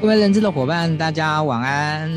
[0.00, 2.10] 各位认知的伙伴，大家晚安。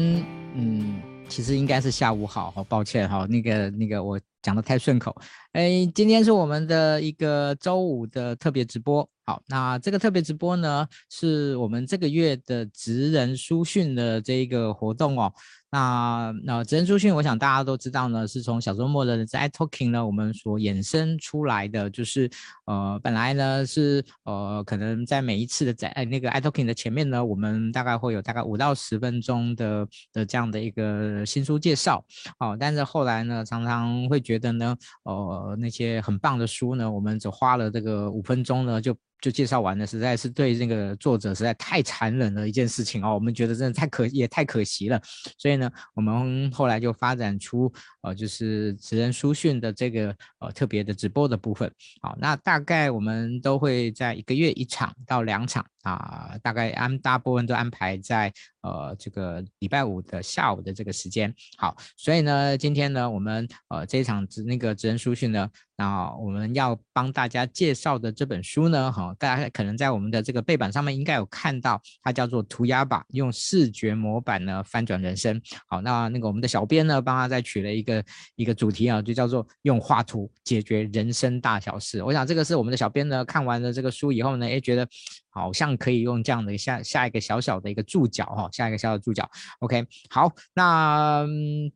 [0.56, 5.14] 嗯，其实应该是下午好，好抱歉哈，那个那个我讲的太顺口。
[5.52, 9.08] 哎，今天是我们的一个周五的特别直播。
[9.26, 15.34] 好，那这个特别直播呢，是我们这个月的职人书讯的这一个活动哦。
[15.74, 22.30] 那那职人书讯，我想大家都知道呢，是从小周末的在 iTalking 呢，我们所衍生出来的，就是
[22.66, 32.06] 呃，本来呢是呃，可能在每一次的在那个 iTalking 的前面呢，我们大概会有大概五到十分钟的的这样的一个新书介绍，
[32.38, 38.96] 哦，但是后来呢，常常会觉得呢，呃，那些很棒的书呢，我们只花了这个五分钟呢就。
[39.24, 45.02] 就介绍完了，实在是对那个作者实在太残忍了一件事情哦，我们觉得真的太可也太可惜了，
[45.38, 45.63] 所以呢，
[45.94, 47.72] 我们后来就发展出
[48.02, 51.72] 呃，就是职人书讯的这个呃特别的直播的部分。
[52.02, 55.66] 好，那大概我们都会在一个月一场到两场。
[55.84, 61.34] 啊，大概安大部分都安排在呃这个礼拜五的下午的这个时间。
[61.58, 75.40] 好，所以呢，今天呢，我们呃这一场职那个职人书讯呢，那我们要帮大家介绍的这本书呢，哈，大家可能在我们的这个背板上面应该有看到，它叫做《涂鸦吧，用视觉模板呢翻转人生》。
[75.68, 78.04] 好，那那个我们的小编呢，帮他再取了一个
[78.36, 82.02] 一个主题啊，就叫做用画图解决人生大小事。
[82.02, 84.88] 我想这个是我们的小编呢看完了这个书以后呢，也觉得。
[85.34, 89.30] 好像可以用这样的下下一个小小的一个注脚哈，下一个小小的注脚。
[89.60, 91.26] OK，好，那、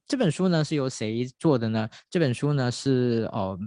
[0.08, 1.90] 这本书呢是由谁做的呢？
[2.10, 3.58] 这本书呢是哦。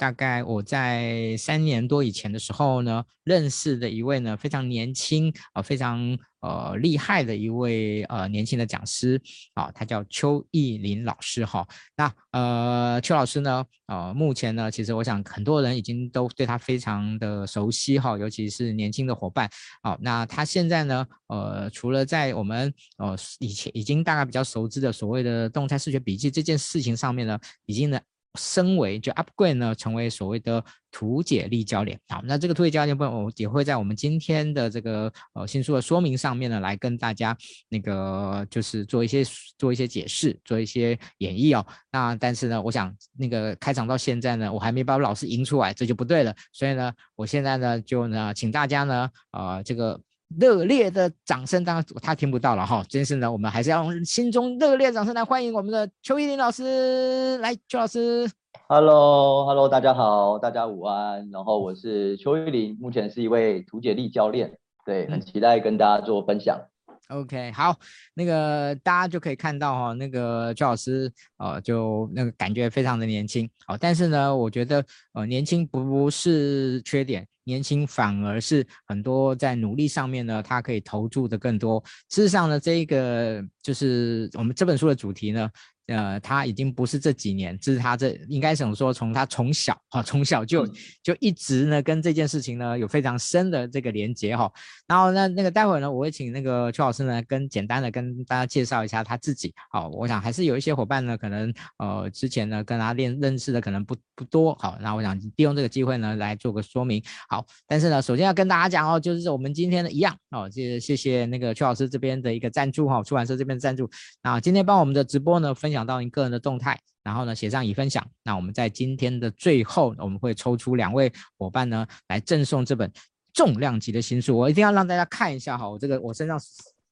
[0.00, 9.20] 大概我在三年多以前的时候呢，认识的一位呢非常年轻啊，非常呃厉害的一位呃年轻的讲师
[9.52, 11.68] 啊，他叫邱奕霖老师哈。
[11.94, 19.50] 那呃邱老师呢，呃目前呢，其实我想很多人已经都对他非常的熟悉哈，尤其是年轻的伙伴。
[19.82, 28.00] 好，那他现在呢，呃除了在我们呃以前已经大概比较熟知的所谓的动态视觉笔记这件事情上面呢，已经呢。
[28.38, 31.98] 升为就 upgrade 呢，成为所谓的图解力教练。
[32.08, 37.36] 好，那这个图解教练部分，我也会在我们今天的这个呃新书的说明上面呢，来跟大家
[37.68, 39.24] 那个就是做一些
[39.58, 41.66] 做一些解释，做一些演绎哦。
[41.90, 46.34] 那但是呢，我想那个开场到现在呢，我还没把老师赢出来，这就不对了。
[46.52, 50.00] 所以呢，我现在呢就呢，请大家呢，呃，这个。
[50.38, 52.84] 热烈的掌声，当然他听不到了哈。
[52.88, 57.36] 真是呢，我们还是要用心中热烈的掌声来欢迎我们的邱依林老师。
[57.38, 58.30] 来，邱老师。
[58.68, 61.28] Hello，Hello，大家好，大家午安。
[61.30, 66.60] 然后我是邱依林，目前是一位图解力教练，对，很期待跟大家做分享。
[67.10, 67.76] OK，好，
[68.14, 73.50] 那个大家就可以看到哈，那个邱老师呃，就那个感觉非常的年轻。
[73.66, 77.26] 好，但是呢，我觉得呃，年轻不是缺点。
[77.44, 81.82] 年轻反而是很多在努力上面呢，他可以投注的更多。
[82.08, 85.50] 事实上呢，这一个就是我们这本书的主题呢。
[85.86, 88.92] 呃，他已经不是这几年，这是他这应该怎么说？
[88.92, 90.64] 从他从小哈，从小就
[91.02, 94.48] 就一直呢跟这件事情呢有非常深的这个连接哈。
[94.90, 99.54] 然后呢，那个待会呢，我会请那个邱老师呢跟简单的跟大家介绍一下他自己。
[99.70, 104.54] 好，我想还是有一些伙伴呢，可能呃之前呢跟他练认识的可能不不多。
[104.56, 107.02] 好，那我想利用这个机会呢来做个说明。
[107.28, 113.88] 好，但是呢，首先要跟大家讲哦，就是我们今天的一样哦，谢谢谢那个邱老师这边的一个赞助哈，出版社这边的赞助。
[114.22, 115.80] 那今天帮我们的直播呢分享。
[115.90, 118.06] 到您个人的动态，然后呢写上已分享。
[118.22, 122.88] 那我们在今天的最后，我们会抽出两位伙伴呢，来赠送这本
[123.32, 124.36] 重量级的新书。
[124.36, 126.40] 我一定要让大家看一下哈，我这个我身上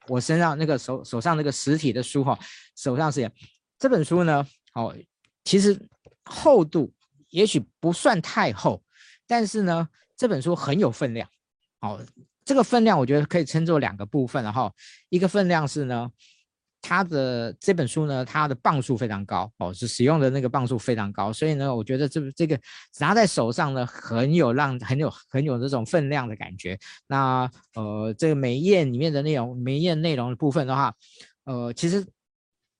[0.07, 2.39] 我身上那个手手上那个实体的书哈，
[2.77, 3.31] 手上是
[3.79, 4.95] 这本书呢，哦，
[5.45, 5.79] 其实
[6.25, 6.93] 厚度
[7.31, 8.83] 也许不算太厚，
[9.27, 11.29] 但是呢这本书很有分量。
[11.81, 12.05] 哦，
[12.45, 14.73] 这个分量我觉得可以称作两个部分，然后
[15.09, 16.11] 一个分量是呢。
[16.81, 22.59] 它的这本书呢，它的磅数非常高哦，是使用的那个磅数非常高，所以呢，我觉得这这个
[23.01, 26.79] 拿在手上呢，很有让很有很有这种分量的感觉。
[27.07, 30.95] 那呃，这个每一页里面的内容，每一页内容的部分的话，
[31.45, 32.07] 呃，其实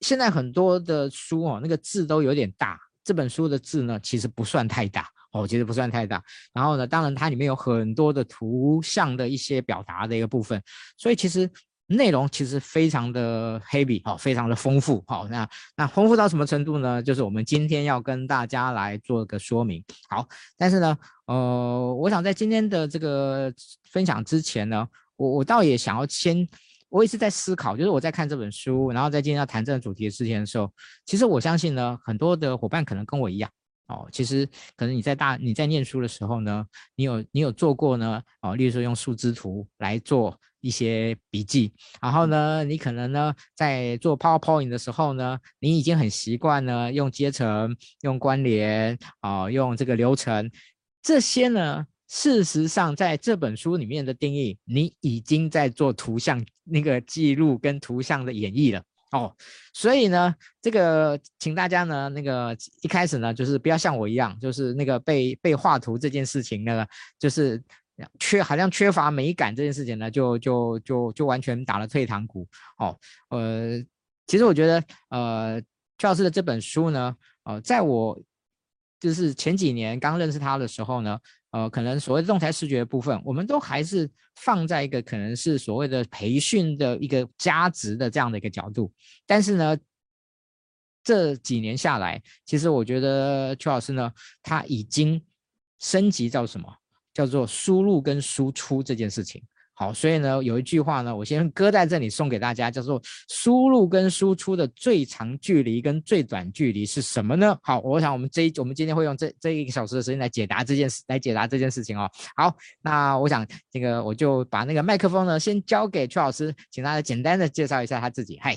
[0.01, 6.23] 现在很多的书哦，那个字都有点大，这本书的字呢，其实不算太大哦，其实不算太大。
[6.55, 10.63] 然后呢，当然它里面有很多的图像的一些表达的一个部分，
[10.97, 11.51] 所以其实。
[11.89, 17.03] 内容其实非常的 heavy 哈，非常的丰富好，那那丰富到什么程度呢？
[17.03, 19.83] 就是我们今天要跟大家来做个说明。
[20.11, 23.51] 好，但是呢，呃，我想在今天的这个
[23.91, 24.87] 分享之前呢，
[25.17, 26.47] 我我倒也想要先，
[26.91, 30.71] 我也是在思考，就是我在看这本书，然后在今天要谈这个主题的事情的时候，
[31.07, 33.51] 其实我相信呢，很多的伙伴可能跟我一样
[33.87, 34.47] 哦，其实
[34.77, 40.39] 可能你在大你在念书的时候呢，你有你有做过呢，哦，例如说用树枝图来做。
[40.61, 50.51] 一些笔记，然后呢，你可能呢在做 PowerPoint 的时候呢，你已经很习惯呢用阶层、用关联啊、呃，用这个流程，
[51.01, 58.83] 这些呢，事实上在这本书里面的定义，你已经在做图像那个记录跟图像的演绎了
[59.13, 59.33] 哦。
[59.73, 66.85] 所以呢，这个请大家呢，那个一开始呢，就是不要像我一样，就是那个被被画图这件事情呢，
[67.17, 67.63] 就是。
[68.19, 72.47] 缺好像缺乏美感这件事情呢，就就就就完全打了退堂鼓
[72.79, 72.99] 哦。
[73.31, 73.83] 呃，
[74.27, 75.61] 其实我觉得，呃，
[75.99, 78.21] 邱老师的这本书呢，呃，在我
[79.01, 81.19] 就是前几年刚认识他的时候呢，
[81.51, 88.93] 呃，可能所谓的动态视觉部分，我们都还是放在一个可能是所谓的培训的一个价值的这样的一个角度。
[89.27, 89.77] 但是呢，
[91.03, 94.13] 这几年下来，其实我觉得邱老师呢，
[94.43, 95.25] 他已经
[95.81, 96.73] 升级到什么？
[97.19, 99.43] 叫做输入跟输出这件事情，
[99.75, 107.59] 好，所以呢，有一句话呢，我先搁在这里送给大家，叫做输入跟输出的最长距离跟最短距离是什么呢？
[107.61, 112.09] 好，我想我们这一我们今天会用这这一个小时的时间来解答这件事，来解答这件事情哦。
[112.37, 118.39] 好，那我想这个我就把那个麦克风呢先交给邱老师，请他来简单的介绍一下他自己。
[118.41, 118.57] 嗨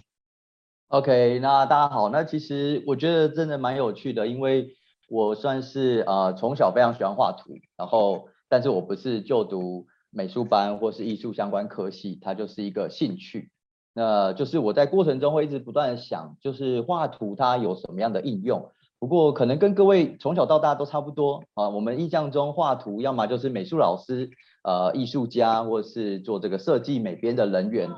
[0.90, 4.70] ，OK，那大家好，那其实我觉得真的蛮有趣的，因为
[5.10, 8.28] 我算是呃从小非常喜欢画图，然后。
[8.52, 13.50] 但是我不是就读美术班或是艺术相关科系，它就是一个兴趣。
[13.94, 18.70] 那就是我在过程中会一直不断的想，就是画图它有什么样的应用。
[19.00, 21.70] 不过可能跟各位从小到大都差不多啊。
[21.70, 24.30] 我们印象中画图要么就是美术老师、
[24.66, 27.90] 呃艺术家，或是做这个设计美编的人员。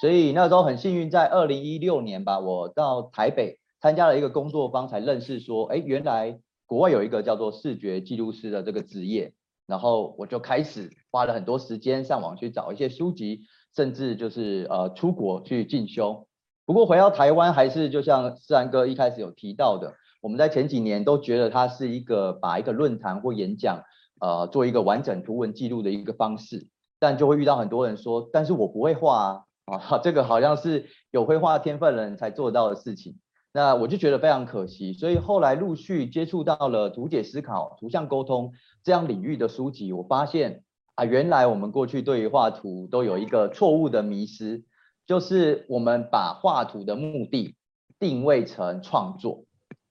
[0.00, 9.32] 所以那时候很幸运，在二零一六年吧，我到台北参加了一个工作坊，才认识说，哎，原来国外有一个叫做视觉记录师的这个职业。
[9.70, 13.42] 然后我就开始花了很多时间上网去找一些书籍，
[13.74, 16.26] 甚至就是呃出国去进修。
[16.66, 23.82] 不过回到台湾，还是就像思然哥一开始有提到的，我们在前几年都觉得它是一个把一个论坛或演讲，
[24.20, 26.68] 呃做一个完整图文记录的一个方式，
[26.98, 33.16] 但就会遇到很多人说，但是我不会画啊，啊这个好像是有绘画天分的人才做到的事情。
[33.52, 38.52] 那我就觉得非常可惜，所以后来陆续接触到了图解思考、图像沟通
[38.84, 40.62] 这样领域的书籍，我发现
[40.94, 44.62] 啊，原来我们过去对于画图都有一个错误的迷失，
[45.04, 47.56] 就是我们把画图的目的
[47.98, 49.44] 定位成创作，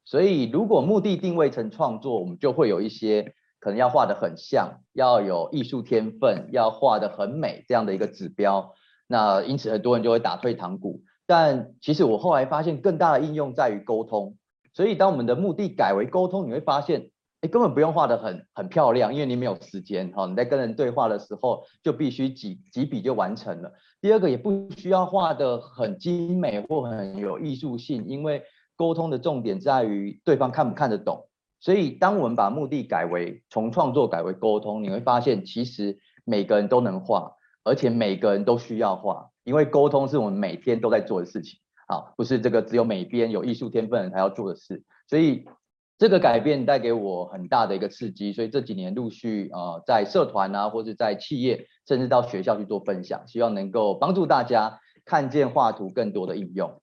[0.05, 8.73] 所以如果目的定位成创作，我们就会有一些可能要画得很像，要有艺术天分，要画得很美这样的一个指标，
[9.05, 11.01] 那因此很多人就会打退堂鼓。
[11.29, 14.35] 但其实我后来发现，更大的应用在于沟通。
[14.73, 17.11] 所以当我们的目的改为沟通，你会发现，
[17.41, 20.11] 哎，根本不用画得很很漂亮，因为你没有时间。
[20.11, 23.71] 哈，你在跟人对话的时候，就必须几几笔就完成了。
[24.01, 28.41] 第二个，也不需要画得很精美或很有艺术性，因为
[28.75, 31.27] 沟通的重点在于对方看不看得懂。
[31.59, 37.33] 所以当我们把目的改为从创作改为沟通，你会发现，其实每个人都能画，
[37.63, 39.29] 而且每个人都需要画。
[39.49, 45.43] 因为沟通是我们每天都在做的事情，好，不是这个只有美编有艺术天分才要做的事，所以
[45.97, 56.79] 这个改变带给我很大的一个刺激，所以这几年陆续呃在社团啊，或者在企业，甚至到学校去做分享，希望能够帮助大家看见画图更多的应用。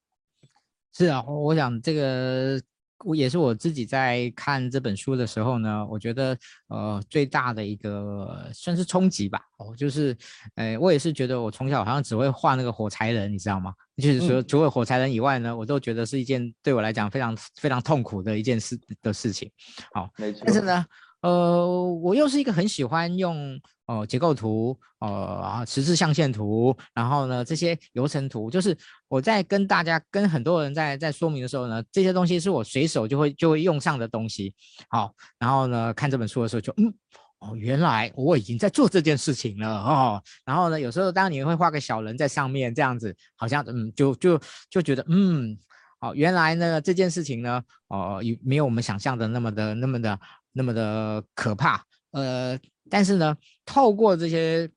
[0.93, 2.61] 是啊，我想这个。
[3.05, 6.37] 我也是我自己在看这本书的时候呢，我觉得
[6.67, 10.17] 呃最大的一个算是冲击吧，哦，就是，
[10.55, 13.73] 呃，我也是觉得我从小好像只会画那个火柴人，你知道吗？
[13.97, 19.49] 就是说除了火柴人以外呢，我都觉得是一件对我来讲非常非常痛苦的一件事的事情。
[19.93, 20.09] 好。
[20.17, 20.85] 但是呢，
[21.21, 21.67] 呃，
[22.01, 23.59] 我又是一个很喜欢用。
[23.87, 28.77] 哦，结构图，呃，十字象限图，然后呢，这些流程图，就是
[29.07, 34.53] 我在跟大家、跟很多人在在说明的时候呢，这些东西是我随手就会就会用上的东西。
[34.89, 36.93] 好，然后呢，看这本书的时候就，嗯，
[37.39, 40.21] 哦，原来我已经在做这件事情了哦。
[40.43, 44.37] 然后呢，有时候当你会画个小人在上面，这样子，好像嗯，就就
[44.69, 45.57] 就觉得，嗯，
[46.01, 50.19] 哦，原来呢这件事情呢，哦，有没有我们想象的那么的那么的
[50.51, 51.81] 那么的可怕？
[52.11, 52.59] 呃。
[52.89, 54.69] 但是呢，透过这些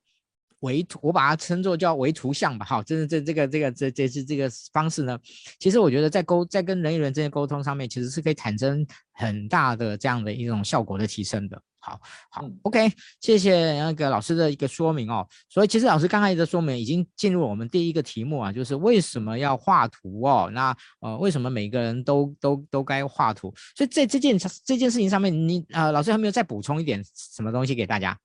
[0.60, 5.18] 维图，我把它称作叫维图像吧，好，这是这这个这个这这是这个方式呢，
[5.58, 11.62] 其实我觉得在沟在跟人与人之间沟通上面，其实是可以产生很大的这样的一种效果的提升的。
[11.80, 11.98] 好，
[12.30, 15.26] 好，OK，谢谢那个老师的一个说明哦。
[15.48, 20.50] 所以其实老师刚才的说明已经进入我们第一个题目啊，就是为什么要画图哦？
[20.52, 23.52] 那呃，为什么每个人都都都该画图？
[23.74, 28.18] 所以在这件这件事情上面，你呃，老师还没有再补充一点什么东西给大家？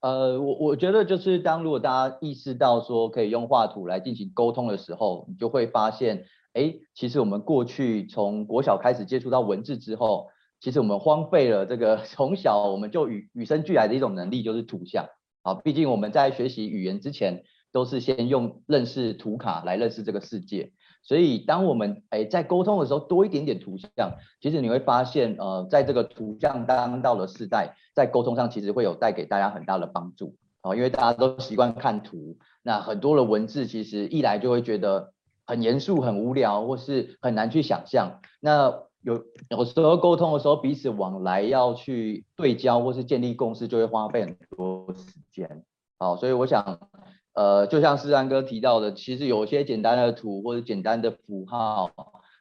[0.00, 10.28] 呃，我我觉得就是当如果大家意识到说可以用画图来进行沟通的时候，你就会发现，哎，其实我们过去从国小开始接触到文字之后，
[10.64, 15.04] 其实我们荒废了这个 从小我们就与与生俱来的一种能力，就是图像。
[15.42, 20.72] 好，毕竟我们在学习语言之前，都是先用认识图卡来认识这个世界。
[21.02, 35.12] 所以，当我们诶在沟通的时候多一点点图像，其实你会发现，呃，在这个图像当道的时代，在沟通上其实会有带给大家很大的帮助啊，因为大家都习惯看图，那很多的文字其实一来就会觉得
[35.44, 38.22] 很严肃、很无聊，或是很难去想象。
[38.40, 38.72] 那
[39.04, 45.64] 有有时候沟通的时候，彼此往来要去对焦或是建立共识，就会花费很多时间。
[45.98, 46.88] 好，所以我想。
[47.36, 51.90] 呃，就像思安哥提到的，其实有些简单的图或者简单的符号，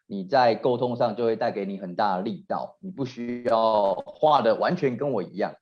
[0.06, 2.78] 你在沟通上就会带给你很大的力道。
[2.80, 5.56] 你不需要画的完全跟我一样，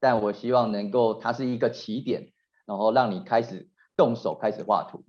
[0.00, 2.30] 但我希望能够它是一个起点，
[2.64, 5.04] 然后让你开始动手开始画图。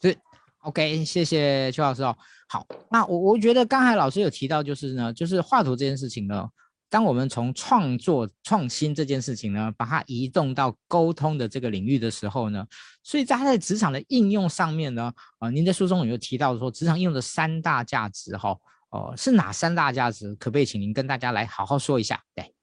[0.00, 0.16] 是
[0.62, 2.16] ，OK，谢谢邱老师哦。
[2.52, 6.46] 好，那我我觉得刚才老师有提到，就是呢，就是画图这件事情呢。
[6.90, 12.66] 当我们从创作创新这件事情呢，把它移动到沟通的这个领域的时候呢，
[13.02, 15.04] 所以它在职场的应用上面呢，
[15.38, 18.54] 啊、呃，您在书中有提到说，职场应用的三大价值，哈，
[18.90, 20.34] 哦，是哪三大价值？
[20.34, 22.22] 可不可以请您跟大家来好好说一下？
[22.34, 22.54] 对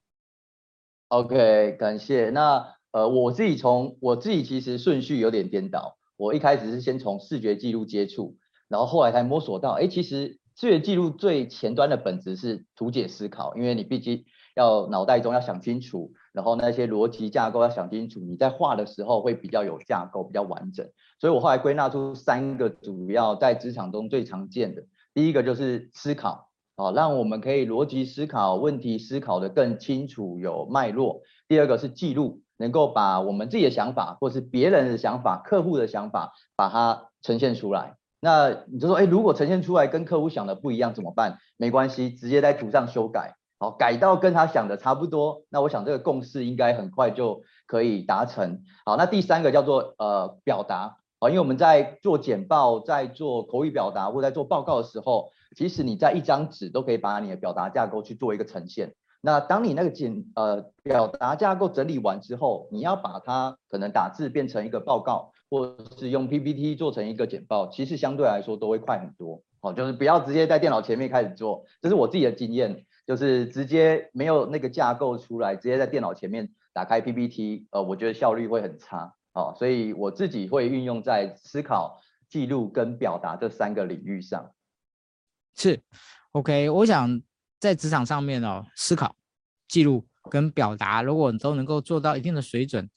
[1.07, 2.29] ，OK，感谢。
[2.29, 8.37] 那呃，我自己从我自己其实顺序有点颠倒，我一开始是先从视觉记录接触，
[8.69, 10.39] 然后后来才摸索到，哎，其实。
[10.55, 14.25] 视觉记录最前端的本质是图解思考，因为你毕竟
[14.57, 20.85] 要脑袋中要想清楚，然后那些逻辑架构要想清楚，你在画的时候会比较有架构，比较完整。
[21.17, 24.83] 所以我后来归纳出三个主要在职场中最常见的，
[25.13, 31.21] 第一个就是思考，啊，让我们可以逻辑思考问题，思考得更清楚有脉络。
[31.47, 37.95] 第二个是记录，能够把我们自己的想法，或是别人的想法、客户的想法，把它呈现出来。
[38.21, 41.37] 那你就说，哎，如果呈现出来跟客户想的不一样怎么办？
[41.55, 45.43] 没关系，直接在图上修改，好，改到跟他想的差不多。
[45.49, 48.61] 那我想这个共识应该很快就可以达成。
[48.85, 58.93] 好，那第三个叫做呃表达，好，因为我们在做简报、在做口语表达或在做报告的时候，其实你在一张纸都可以把你的表达架构去做一个呈现。
[59.21, 65.31] 那当你那个简呃表达架构整理完之后，你要把它可能打字变成一个报告。
[65.49, 69.41] 或是用 PPT 做成一个简报，其实相对来说都会快很多。
[69.61, 79.13] 哦，就是不要直接在电脑前面开始做，这是我自己的经验，就是直接没有那个架构出来，直接在电脑前面打开 PPT，呃，我觉得效率会很差。
[79.33, 84.49] 哦，所以我自己会运用在思考、记录跟表达这三个领域上。
[85.55, 85.81] 是
[86.31, 87.21] ，OK，我想
[87.59, 89.13] 在职场上面哦，思考、
[89.67, 92.89] 记录跟表达，如果你都能够做到一定的水准。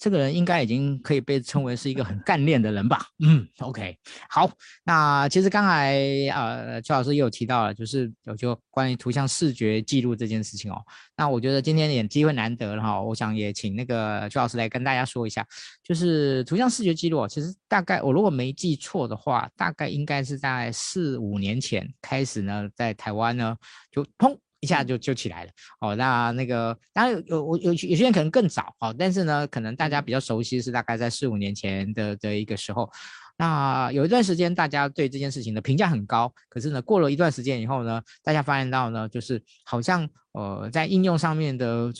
[0.00, 3.04] 这个人应该已经可以被称为是一个很干练的人吧？
[3.22, 3.94] 嗯，OK，
[4.30, 4.50] 好。
[4.82, 6.00] 那其实刚才
[6.34, 10.82] 呃，邱老师也有提到了，就是有就关于图像视觉记录这件事情哦。
[11.18, 15.46] 那我觉得今天也机会难得了哈，我想也请那个邱老师来跟大家说一下，
[15.84, 23.54] 就是图像视觉记录，其实大概我如果没记错的话，大概应该是在四五年前开始呢，在台湾呢
[23.92, 24.34] 就砰。
[24.60, 25.50] 一下就就起来了，
[25.80, 32.90] 哦，那那个当然有有有有些人可能更早，哦，但是呢，可能大家比较熟悉是大概在四五年前的的一个时候，
[33.36, 41.92] 那有一段时间大家对这件事情的评价很高，可是呢，过了一段时间以后呢，大家发现到呢，就是好像呃在应用上面的。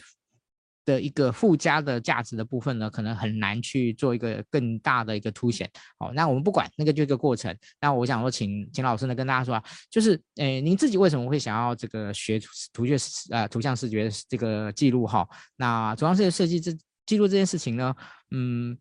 [0.91, 5.71] 的一个附加的价值的部分呢，可能很难去做一个更大的一个凸显。
[5.99, 7.57] 好，那我们不管那个就一个过程。
[7.81, 12.41] 那我想说请，请老师呢跟大家说啊，就是诶，您自己为什么会想要这个学
[12.73, 12.97] 图学
[13.31, 15.29] 呃图像视觉这个记录哈？
[15.57, 17.95] 那图像视觉设计这记录这件事情呢，
[18.33, 18.77] 嗯，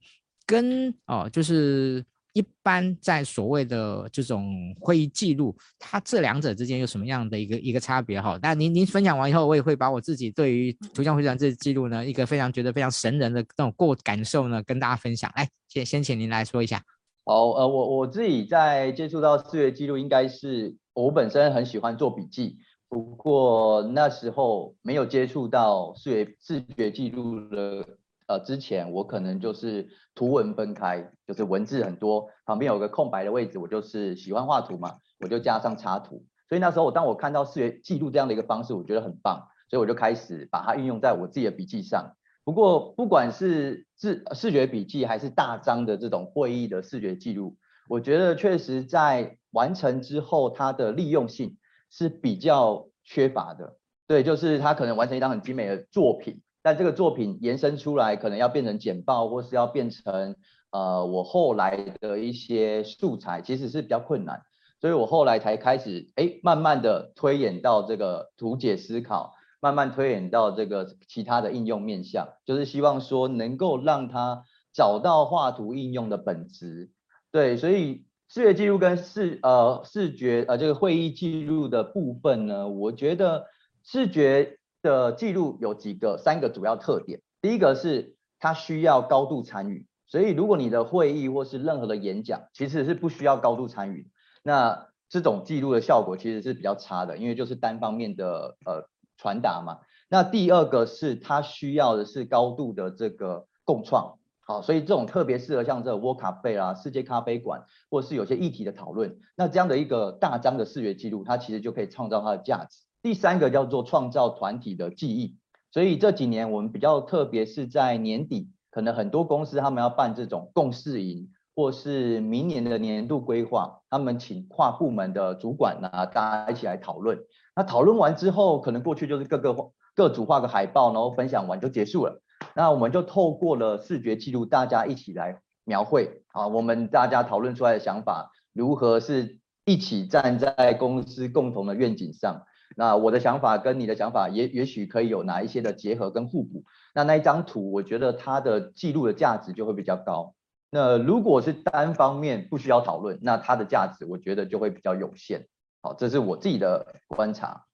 [0.46, 2.04] 跟哦就是。
[2.34, 8.22] 一般在所谓的这种会议记录，它这两者之间有什么样的一个一个差别？
[8.22, 15.32] 哈，那您您分享完以后，我也会把我自己对于图像会议这记录呢，一个非常觉得非常神人的这种过感受呢，跟大家分享。
[15.36, 16.82] 来，先先请您来说一下。
[17.26, 22.58] 好，呃，我我自己在接触到视觉记录，应该是我本身很喜欢做笔记，
[22.88, 27.98] 不过那时候没有接触到视觉视觉记录的。
[28.30, 36.24] 呃，之前我可能就是图文分开，就是文字很多，旁边有个空白的位置，我就是喜欢画图嘛，我就加上插图。
[36.48, 42.16] 所以那时候我当我看到视觉记录这样的一个方式，我觉得很棒，所以我就开始把它运用在我自己的笔记上。
[42.44, 47.58] 不过不管是视视觉笔记还是大张的这种会议的视觉记录，
[47.88, 51.58] 我觉得确实在完成之后，它的利用性
[51.90, 53.76] 是比较缺乏的。
[54.08, 56.42] 对，就是它可能完成一张很精美的作品。
[56.62, 60.36] 但这个作品延伸出来，可能要变成简报，或是要变成
[60.72, 64.42] 呃我后来的一些素材，其实是比较困难。
[64.82, 76.92] 所以我后来才开始，哎，慢慢的推演到这个图解思考，慢慢推演到这个其他的应用面向，就是希望说能够让他找到画图应用的本质。
[77.32, 83.48] 对，所以视觉记录跟视呃视觉呃这个会议记录的部分呢，我觉得
[83.84, 87.22] 视觉的记录有几个三个主要特点。
[87.42, 94.10] 第一个是它需要高度参与，所以如果你的会议或是任何的演讲，其实是不需要高度参与。
[94.44, 99.80] 那这种记录的效果其实是比较差的，因为就是单方面的呃传达嘛。
[100.10, 112.80] 那第二个是它需要的是高度的这个共创，好，所以这种特别适合像这个 World Cafe 啊、世界咖啡馆，或是有些议题的讨论，那这样的一个大张的视觉记录，它其实就可以创造它的价值。
[113.02, 115.38] 第三个叫做创造团体的记忆，
[115.72, 121.30] 所以这几年我们比较特别是在年底，可能很多公司他们要办这种共事营。
[121.56, 127.20] 或是明年的年度规划，他们请跨部门的主管啊，大家一起来讨论。
[127.54, 129.54] 那讨论完之后，可能过去就是各个
[129.94, 132.22] 各组画个海报，然后分享完就结束了。
[132.56, 142.44] 那我们就透过了视觉记录，大家一起来描绘啊，我们大家讨论出来的想法，如何是一起站在公司共同的愿景上。
[142.80, 146.64] 那我的想法跟你的想法也也许可以有哪一些的结合跟互补。
[146.96, 150.34] 那那一张图，我觉得它的记录的价值就会比较高。
[150.72, 155.46] 那如果是单方面不需要讨论，那它的价值我觉得就会比较有限。
[155.82, 157.66] 好，这是我自己的观察。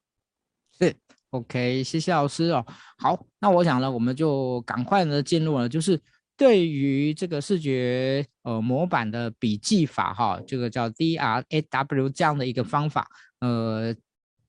[0.79, 0.91] 是
[1.29, 2.65] ，OK，谢谢老师哦。
[2.97, 6.01] 好，那我想呢，我们就赶快呢进入了，就是
[6.35, 13.07] 对于这个视觉呃模板的笔记法哈，这个叫 DRAW 这样的一个方法，
[13.39, 13.93] 呃，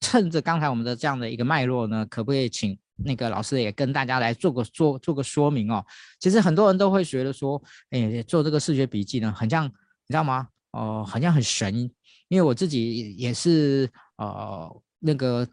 [0.00, 2.78] 趁着刚才我们的这样的一个脉络呢，可不可以请？
[2.98, 5.84] 那个老师也跟大家来做个做做个说明哦。
[6.18, 9.70] 其实很多人都会觉得说，哎，做这个视觉笔记呢，很像，你
[10.08, 10.48] 知道吗？
[10.70, 11.90] 哦、好像很神。
[12.28, 15.46] 因为我自己也是，呃，那个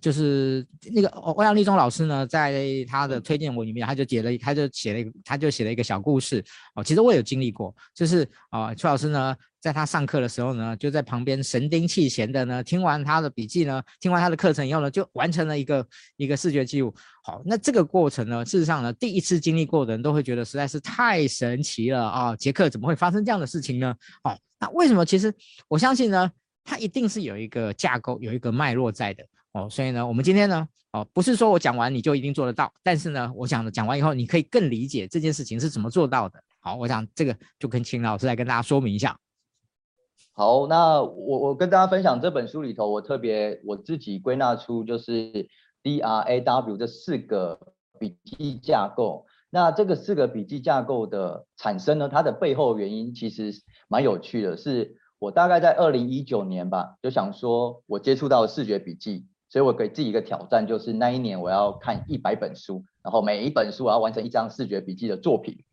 [0.00, 6.44] 就是那个欧阳立中老师呢，在他的推荐文里面，他就写了，他就写了一个，他就写了一个小故事
[6.74, 6.84] 哦。
[6.84, 9.36] 其实我有经历过，就是啊，邱、呃、老师呢。
[9.64, 16.94] 在他上课的时候呢，就在旁边神清气闲的呢，听完他的笔记呢，听完他的课程以后呢，就完成了一个一个视觉记录。
[17.22, 22.36] 好，那这个过程呢，事实上呢，第一次经历过的人都会觉得实在是太神奇了啊！
[22.36, 23.96] 杰克怎么会发生这样的事情呢？
[24.24, 25.02] 哦，那为什么？
[25.02, 25.32] 其实
[25.66, 26.30] 我相信呢，
[26.64, 29.68] 它一定是有一个架构，有一个脉络在的哦。
[29.70, 36.42] 所以呢，我们今天呢，哦，不是说我讲完你就一定做得到，但是呢，我想讲完以后，你可以更理解这件事情是怎么做到的。
[36.60, 39.18] 好，我想这个就跟秦老师来跟大家说明一下。
[40.32, 45.48] 好，那我我跟大家分享这本书里头，我特别我自己归纳出就是
[45.82, 49.26] D R A W 这四个笔记架构。
[49.50, 53.52] 那这个四个笔记架构的产生呢，它的背后原因其实
[53.86, 65.64] 蛮有趣的，是我大概在二零一九年吧，就想说我接触到视觉笔记，所以我给自己一个挑战，就是那一年我要看一百本书，然后每一本书我要完成一张视觉笔记的作品。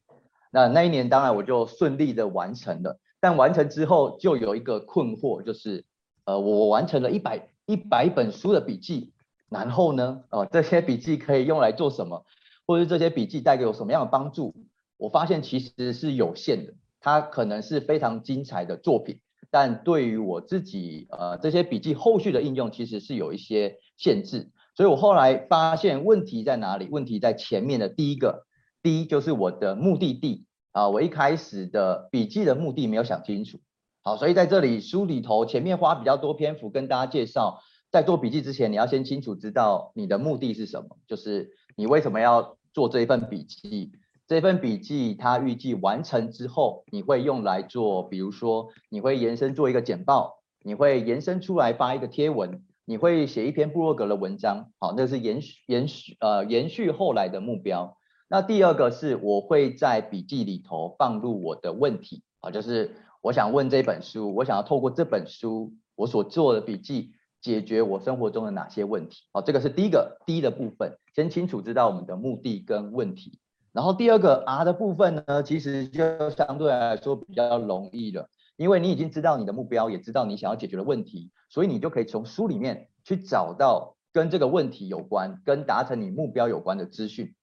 [0.51, 2.97] 那那一年当然我就顺利的完成了。
[3.19, 5.83] 但完成之后就有一个困惑，就是，
[6.23, 9.11] 呃，我完成了一百一百本书的笔记，
[9.49, 12.25] 然后呢，呃，这些笔记可以用来做什么，
[12.65, 14.55] 或者这些笔记带给我什么样的帮助？
[14.95, 19.19] 我发现其实是有限的，它可能是非常精彩的作品，
[19.51, 26.87] 但对于我自己，呃，这些笔记后续的应用其实是有一些限制，所以我后来发现问题在哪里？
[26.89, 28.47] 问题在前面的第一个，
[28.81, 30.45] 第一就是我的目的地。
[30.73, 33.59] 啊，我一开始的笔记的目的没有想清楚，
[34.03, 37.59] 好，所以在这里书里头前面花比较多篇幅跟大家介绍，
[37.91, 43.91] 在做笔记之前，你要先清楚知道你的目的是什么，就是你为什么要做这一份笔记，
[44.31, 57.97] 这份笔记它预计完成之后，你会用来做，比如说你会延伸做一个简报，你会延伸出来发一个贴文，你会写一篇部落格的文章，好，那是延续延续呃延续后来的目标。
[58.29, 69.23] 那第二个是，我会在笔记里头放入我的问题啊，就是我想问这本书，我想要透过这本书我所做的笔记，解决我生活中的哪些问题？
[69.33, 73.37] 好，这个是第一个第一的部分，先清楚知道我们的目的跟问题。
[73.73, 87.33] 然后第二个 R 的部分呢，其实就相对来说比较容易了，因为你已经知道你的目标，也知道你想要解决的问题，所以你就可以从书里面去找到跟这个问题有关、跟达成你目标有关的资讯。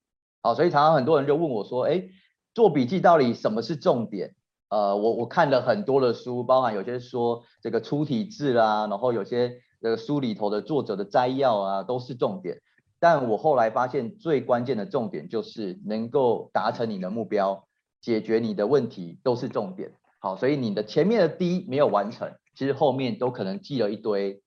[0.42, 2.04] 好，所以常常很多人就问我说，哎，
[2.54, 4.34] 做笔记到底什么是重点？
[4.68, 12.60] 呃，我我看了很多的书，包含有些说这个粗体字啦，然后有些呃书里头的作者的摘要啊，都是重点。
[13.00, 17.66] 但我后来发现最关键的重点就是能够达成你的目标，
[18.00, 19.92] 解决你的问题都是重点。
[20.18, 24.42] 好，所以你的前面的 D 没有完成，其实后面都可能记了一堆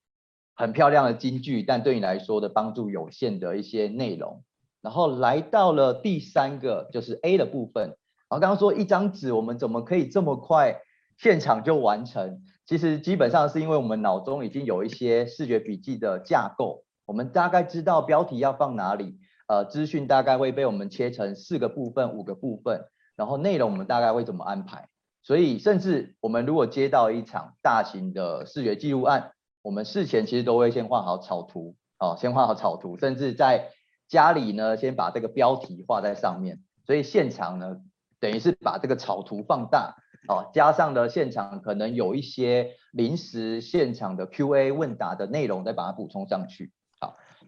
[0.53, 4.43] 很漂亮的金句，但对你来说的帮助有限的一些内容。
[4.81, 7.83] 然后来到了第三个，就是 A 的部分。
[8.29, 10.81] 然后刚刚说一张纸，我们怎么可以这么快
[11.17, 12.41] 现场就完成？
[12.65, 22.85] 其实基本上是因为我们脑中已经有一些视觉笔记的架构，我们大概知道标题要放哪里，呃，资讯大概会被我们切成四个部分、五个部分，
[23.15, 24.87] 然后内容我们大概会怎么安排。
[25.23, 33.69] 所以，甚至我们如果接到一场大型的视觉记录案，我们事前其实都会先画好草图，哦，先画好草图，甚至在
[34.07, 36.59] 家里呢，先把这个标题画在上面。
[36.87, 37.77] 所以现场呢，
[38.19, 39.95] 等于是把这个草图放大，
[40.27, 46.71] 哦，加上了现场可能有一些临时现场的 Q&A 问答的内容，再把它补充上去。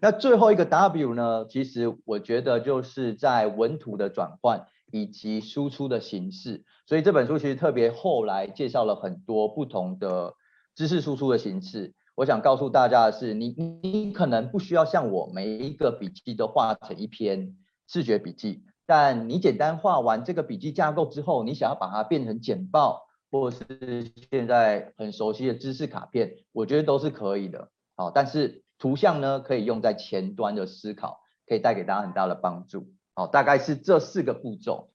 [0.04, 4.66] 那最后一个 W 呢，其实我觉得就是在文图的转换。
[4.92, 10.34] 以及输出的形式，所以这本书其实特别后来介绍了很多不同的
[10.76, 11.94] 知识输出的形式。
[12.14, 17.56] 我想告诉大家的是，你你可能不需要像我每一个笔记都画成一篇
[17.88, 27.68] 视觉笔记，但你简单画完这个笔记架构之后，你想要把它变成简报，或者是现在很熟悉的知识卡片，我觉得都是可以的。
[27.96, 32.92] 好，但是图像呢，可以用在前端的思考，可以带给大家很大的帮助。
[33.14, 34.90] 好，大概是这四个步骤。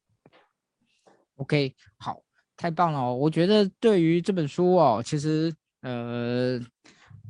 [1.37, 2.21] OK，好，
[2.57, 3.15] 太棒了哦！
[3.15, 6.59] 我觉得对于这本书哦，其实呃，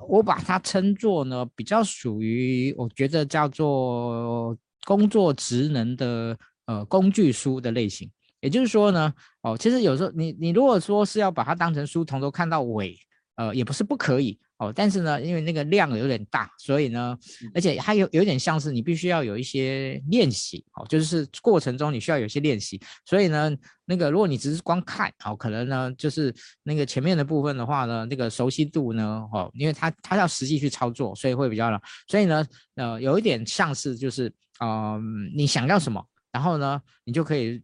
[0.07, 6.35] 我把它称作呢，比较属于我觉得叫做工作职能的
[6.65, 8.09] 呃工具书的类型。
[8.41, 12.97] 也就是说呢，哦，其实有时候你你如果说是要把它当成书从头看到尾，
[13.35, 14.39] 呃，也不是不可以。
[14.59, 17.17] 哦，但是呢，因为那个量有点大，所以呢，
[17.55, 23.49] 而且它有有点像是你必须要有一些练习，哦，就是过程中你需要有一些练习，所以呢，
[23.85, 32.45] 那个如果你只是光看，哦，可能呢就是那个前面的部分的话呢，那个熟悉度呢，哦，因为它它要实际去操作，所以会比较难，所以呢，
[32.75, 34.27] 呃，有一点像是就是，
[34.59, 35.01] 嗯、呃，
[35.33, 37.63] 你想要什么，然后呢，你就可以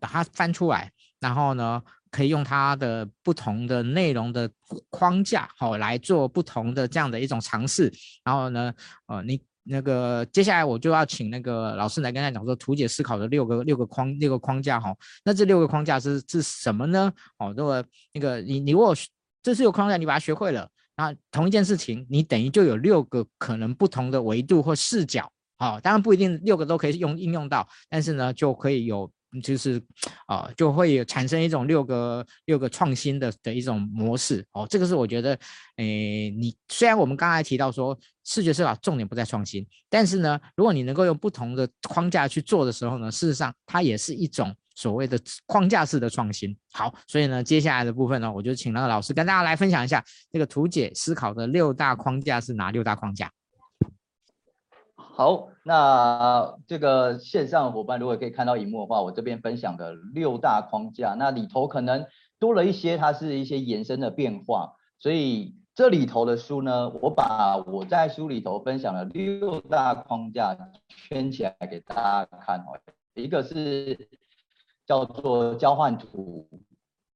[0.00, 1.80] 把它翻出来，然后呢。
[2.14, 4.48] 可以用它的不同的内容的
[4.88, 7.92] 框架，好来做不同的这样的一种尝试。
[8.22, 8.72] 然后呢，
[9.06, 14.94] 呃，你那个接下来我就要请那个老师来跟他讲说，图解思考的六个六个框六个框架哈。
[15.24, 17.12] 那这六个框架是是什么呢？
[17.38, 18.94] 哦，如果那个你你如果
[19.42, 25.28] 这是有框架，你把它学会了，那同一件事情，你等于就有六个可能不同的维度或视角。
[25.58, 29.10] 好，当然不一定六个都可以用应用到，但是呢，就可以有。
[29.42, 29.82] 就是，
[30.26, 34.66] 啊、就会有产生一种六个六个创新的的一种模式哦。
[34.68, 35.38] 这个是我觉得，
[35.76, 46.56] 诶，你虽然我们刚才提到说视觉思考重点不在创新，但是呢，如果你能够用不同的框架去做的时候呢，事实上它也是一种所谓的框架式的创新。
[46.72, 53.30] 好，所以呢，接下来的部分呢，我就请那个老师跟大家来分享一下这个图解思考的六大框架是哪六大框架。
[54.96, 62.06] 好，那这个线上伙伴如果可以看到荧幕的话，我这边分享的六大框架，那里头可能
[62.38, 64.74] 多了一些，它是一些延伸的变化。
[64.98, 70.54] 所以这里头的书呢，我把我在书里头分享的六大框架
[70.86, 72.78] 圈起来给大家看哦。
[73.14, 74.08] 一个是
[74.86, 76.46] 叫做交换图，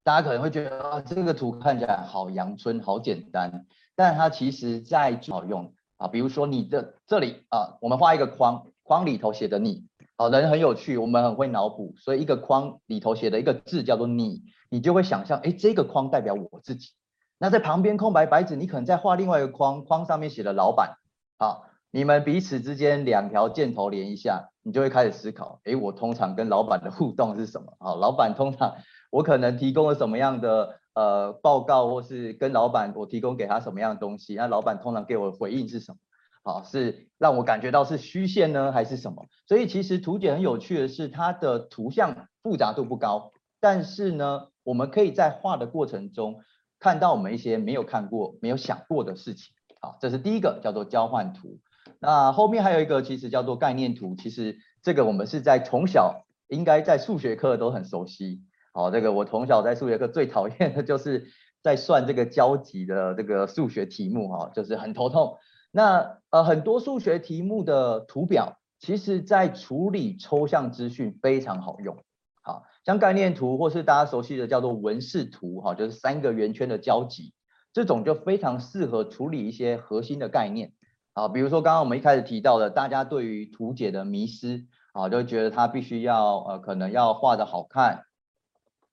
[0.03, 5.75] 大家可能会觉得啊，这个图看起来好阳春，好简单，但它其实在最好用。
[5.99, 9.85] 啊，比如说你的这里啊，我们画一个框，框里头写的你，
[10.17, 16.91] 好，人很有趣，我们很会脑补，所以一个框里头写的一个字叫做你，你就会想象，哎，这个框代表我自己。
[17.37, 20.97] 那在旁边空白白纸，你可能再画另外一个框，框上面写的老板，
[21.39, 27.75] 好，你们彼此之间两条箭头连一下，你就会开始思考，哎，我通常跟老板的互动是什么？
[27.79, 28.77] 啊，老板通常
[29.11, 30.79] 我可能提供了什么样的？
[30.99, 35.99] 呃，报告或是跟老板，我提供给他什么样的东西，那老板通常给我的回应是什么？
[36.43, 39.27] 好，是让我感觉到是虚线呢，还是什么？
[39.47, 43.31] 所以其实图解很有趣的是，它的图像复杂度不高，
[43.61, 46.41] 但是呢，我们可以在画的过程中
[46.81, 49.55] 看到我们一些没有看过、没有想过的事情。
[49.81, 51.61] 好，这是第一个叫做交换图。
[52.01, 58.43] 那后面还有一个其实叫做概念图，其实这个我们是在从小应该在数学课都很熟悉。
[58.79, 61.27] 好，这个我从小在数学课最讨厌的就是
[61.65, 65.37] 在算这个交集的这个数学题目哈，就是很头痛。
[65.73, 71.97] 那呃很多数学题目的图表，其实在处理抽象资讯非常好用。
[72.41, 77.35] 好，像概念图或是大家熟悉的叫做文式图哈，就是三个圆圈的交集，
[77.73, 80.71] 这种就非常适合处理一些核心的概念。
[81.15, 88.05] 好，比如说刚刚我们一开始提到的，大家对于图解的迷失，啊，就觉得它必须要呃，可能要画的好看，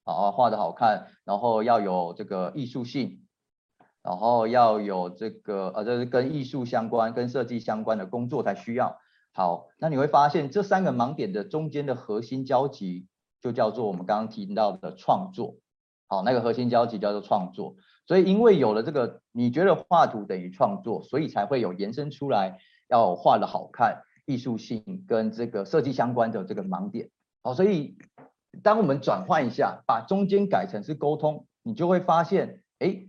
[0.06, 3.26] 啊，画得好看，然后要有这个艺术性，
[4.02, 8.98] 然后要有这个呃，这是跟艺术相关、跟设计相关的工作才需要。
[9.34, 13.08] 好，那你会发现这三个盲点的中间的核心交集，
[13.42, 15.58] 就叫做我们刚刚提到的创作。
[16.08, 17.76] 好，那个核心交集叫做创作。
[18.08, 27.10] 所以因为有了这个，你觉得画图等于创作，所以才会有延伸出来要画的好看、艺术性跟这个设计相关的这个盲点。
[27.42, 27.98] 好，所以
[28.64, 33.08] 当我们转换一下，把中间改成是沟通，你就会发现，哎，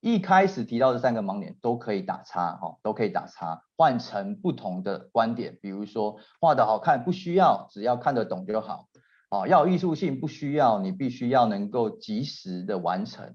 [0.00, 8.86] 一开始提到的三个盲点都可以打叉，哈，都可以打叉，换成不同的观点，比如说画的好看不需要，只要看得懂就好。
[9.30, 13.32] 啊，要艺术性不需要，你必须要能够及时的完成。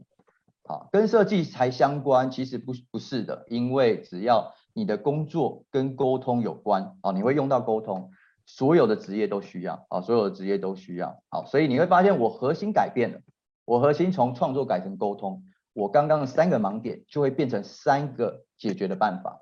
[0.68, 8.12] 好，跟设计才相关，其实不不是的，因为只要你的工作跟沟通有关，啊，你会用到沟通，
[8.46, 13.20] 所有的职业都需要，啊，所有的职业都需要，好，所以你会发现我核心改变了，
[13.66, 19.42] 我核心从创作改成沟通，我刚刚的三个盲点就会变成三个解决的办法，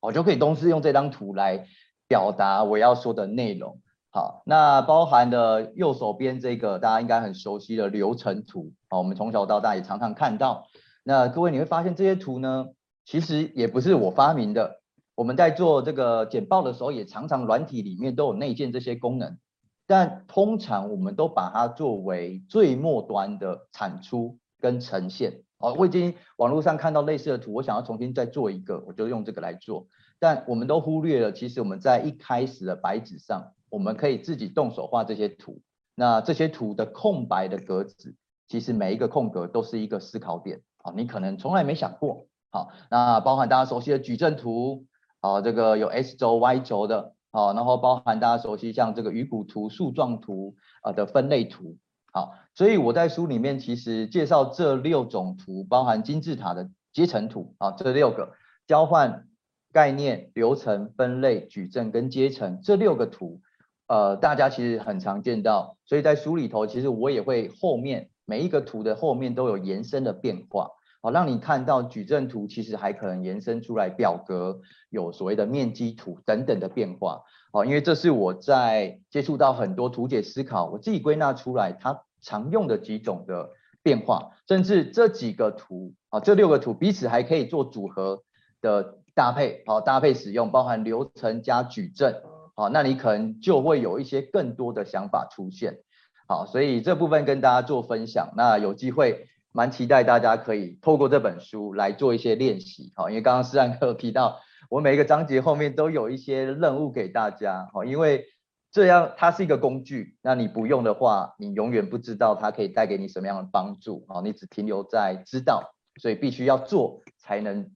[0.00, 1.66] 我就可以同时用这张图来
[2.06, 3.80] 表达我要说的内容。
[4.10, 10.68] 好，那包含的右手边这个大家应该很熟悉的流程图，好，我们从小到大也常常看到。
[11.02, 12.68] 那各位你会发现这些图呢，
[13.04, 14.80] 其实也不是我发明的。
[15.14, 19.38] 我们在做这个简报的时候，也常常软体里面都有内建这些功能，
[19.86, 25.42] 但通常我们都把它作为最末端的产出跟呈现。
[25.58, 29.86] 哦，我已经网络上看到类似的图，我想要重新再做一个，我就用这个来做。
[30.18, 33.52] 但我们都忽略了，其实我们在一开始的白纸上。
[33.70, 35.60] 我们可以自己动手画这些图，
[35.96, 38.14] 那这些图的空白的格子，
[38.46, 44.86] 其实每一个空格都是一个思考点，好，你可能从来没想过，好，那包含大家熟悉的矩阵图，
[45.24, 51.78] 好，这个有 X 轴、Y 轴的，好，然后包含大家熟悉像这个鱼骨图、树状图啊的分类图，
[52.12, 58.34] 好，所以我在书里面其实介绍这六种图，包含金字塔的阶层图，啊，这六个
[58.66, 59.26] 交换
[59.72, 63.40] 概念、流程、分类、矩阵跟阶层这六个图。
[63.86, 70.70] 呃，大家其实很常见到，所以在书里头，其实我也会后面每一个图的后面都有延伸的变化，
[71.04, 77.20] 好，让你看到矩阵图其实还可能延伸出来表格，有所谓的面积图等等的变化，
[77.52, 83.50] 好，因为这是我在接触到很多图解思考，我自己归纳出来它常用的几种的
[83.82, 88.22] 变化，甚至这几个图啊，这六个图彼此还可以做组合
[88.62, 92.22] 的搭配，好，搭配使用，包含流程加矩阵。
[92.56, 95.80] 好，那你可能就会有一些更多的想法出现。
[96.26, 98.32] 好，所以这部分跟大家做分享。
[98.36, 102.92] 那有机会，蛮期待大家可以透过这本书来做一些练习。
[102.96, 107.68] 好，因为刚刚思安哥提到，我每一个章节后面都有一些任务给大家。
[107.72, 108.26] 好，因为
[108.72, 114.04] 这样它是一个工具，那你不用的话，你永远不知道它可以带给你什么样的帮助。
[114.08, 117.70] 好，你只停留在知道，所以必须要做才能。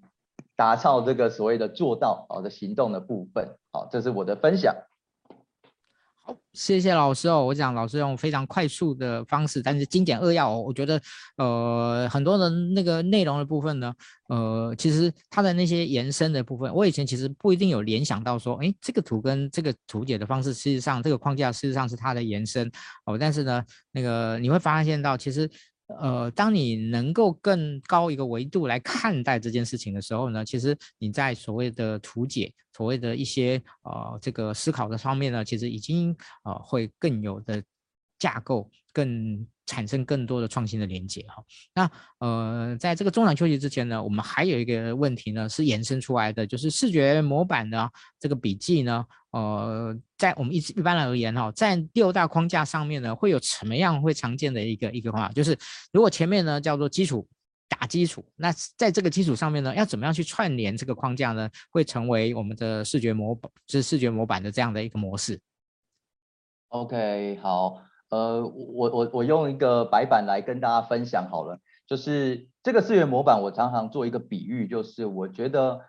[0.56, 4.74] 达到这个所谓的做到好的行动的部分，好，这是我的分享。
[6.28, 7.42] 好，谢谢老师哦。
[7.42, 10.60] 我讲老师用非常快速的方式，但是精简扼要哦。
[10.60, 11.00] 我觉得，
[11.38, 13.94] 呃，很多人那个内容的部分呢，
[14.28, 22.70] 呃，其实它的那些延伸的部分，我以前其实不一定有联想到说，哎，这个图跟这个图解的方式，事实上这个框架事实上是它的延伸
[23.06, 23.16] 哦。
[23.16, 25.48] 但是呢，那个你会发现到其实。
[25.88, 37.62] 呃，当你能够更高一个维度来看待这件事情的时候呢，其实你在所谓的图解、所谓的一些呃这个思考的方面呢，其实已经呃会更有的
[38.18, 39.46] 架构更。
[39.68, 55.54] 产生更多的创新的连接哈，那呃，在这个中场休息之前呢，我们还有一个问题呢，是延伸出来的，就是视觉模板的这个笔记呢，呃，在我们一一般来而言哈，在六大框架上面呢，会有什么样会常见的一个一个方法，就是
[55.92, 57.28] 如果前面呢叫做基础
[57.68, 65.38] 打基础，那在这个基础上面呢，要怎么样去串联这个框架呢，会成为我们的视觉模板，就是视觉模板的这样的一个模式。
[66.68, 67.82] OK，好。
[68.10, 75.80] 呃，我我我用一个白板来跟大家分享好了，就是这个四元模板，我常常做一个比喻，就是我觉得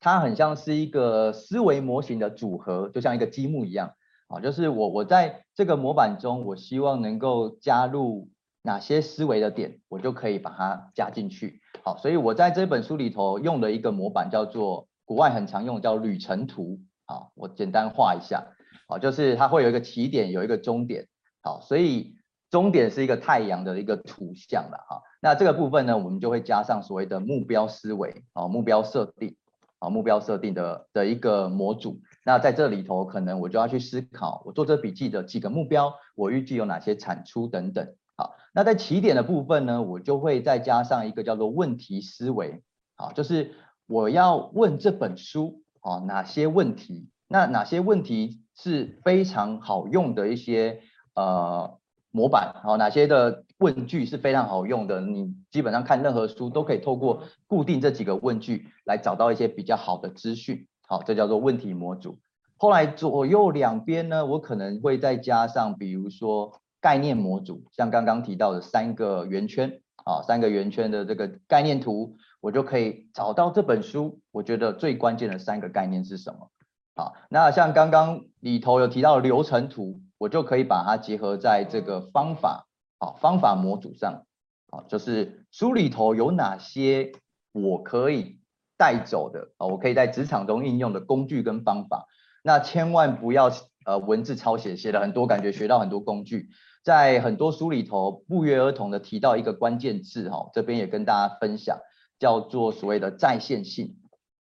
[0.00, 3.94] 它很像是一个思维模型的组合，就像一个积木一样
[4.28, 8.28] 啊，就是我我在这个模板中，我希望能够加入
[8.62, 11.60] 哪些思维的点，我就可以把它加进去。
[11.82, 18.44] 好，所以我在这本书里头用的一个模板叫做国外很常用叫旅程图，好，我简单画一下，
[18.88, 21.06] 好，就是它会有一个起点，有一个终点。
[21.42, 22.16] 好，所以
[22.50, 25.02] 终点是一个太阳的一个图像了哈。
[25.20, 29.36] 那这个部分呢，我们就会加上所谓的目标思维，啊，目标设定。
[29.78, 32.00] 啊目标设定的的一个模组。
[32.24, 37.92] 那在这里头，可能我就要去思考，我做这笔记的几个目标，我预计有哪些产出等等。
[38.16, 42.62] 好，那在起点的部分呢，我就会再加上一个叫做问题思维。
[42.94, 43.56] 好，就是
[43.88, 47.08] 我要问这本书啊哪些问题？
[47.26, 50.80] 那哪些问题是非常好用的一些
[51.14, 51.78] 呃
[52.10, 52.54] 模板？
[52.62, 55.00] 好，哪些的问句是非常好用的？
[55.00, 60.66] 你基本上看任何书都可以透过固定这几个问句来找到一些比较好的资讯。
[60.86, 62.18] 好，这叫做问题模组。
[62.58, 76.50] 后来左右两边呢，我可能会再加上，比如说概念模组，像刚刚提到的三个圆圈，啊，三个圆圈的这个概念图，我就可以找到这本书，我觉得最关键的三个概念是什么？
[76.94, 82.66] 好，那像刚刚里头有提到流程图，我就可以把它结合在这个方法，
[82.98, 84.24] 好，方法模组上，
[84.70, 87.12] 好，就是书里头有哪些
[87.52, 88.40] 我可以。
[88.78, 92.08] 带走的啊，我可以在职场中应用的工具跟方法，
[92.42, 93.48] 那千万不要
[93.84, 96.48] 呃文字抄写，写了很多，感觉学到很多工具，
[96.82, 101.78] 在很多书里头不约而同的提到一个关键字哈，这边也跟大家分享，
[102.18, 103.94] 叫做所谓的在线性，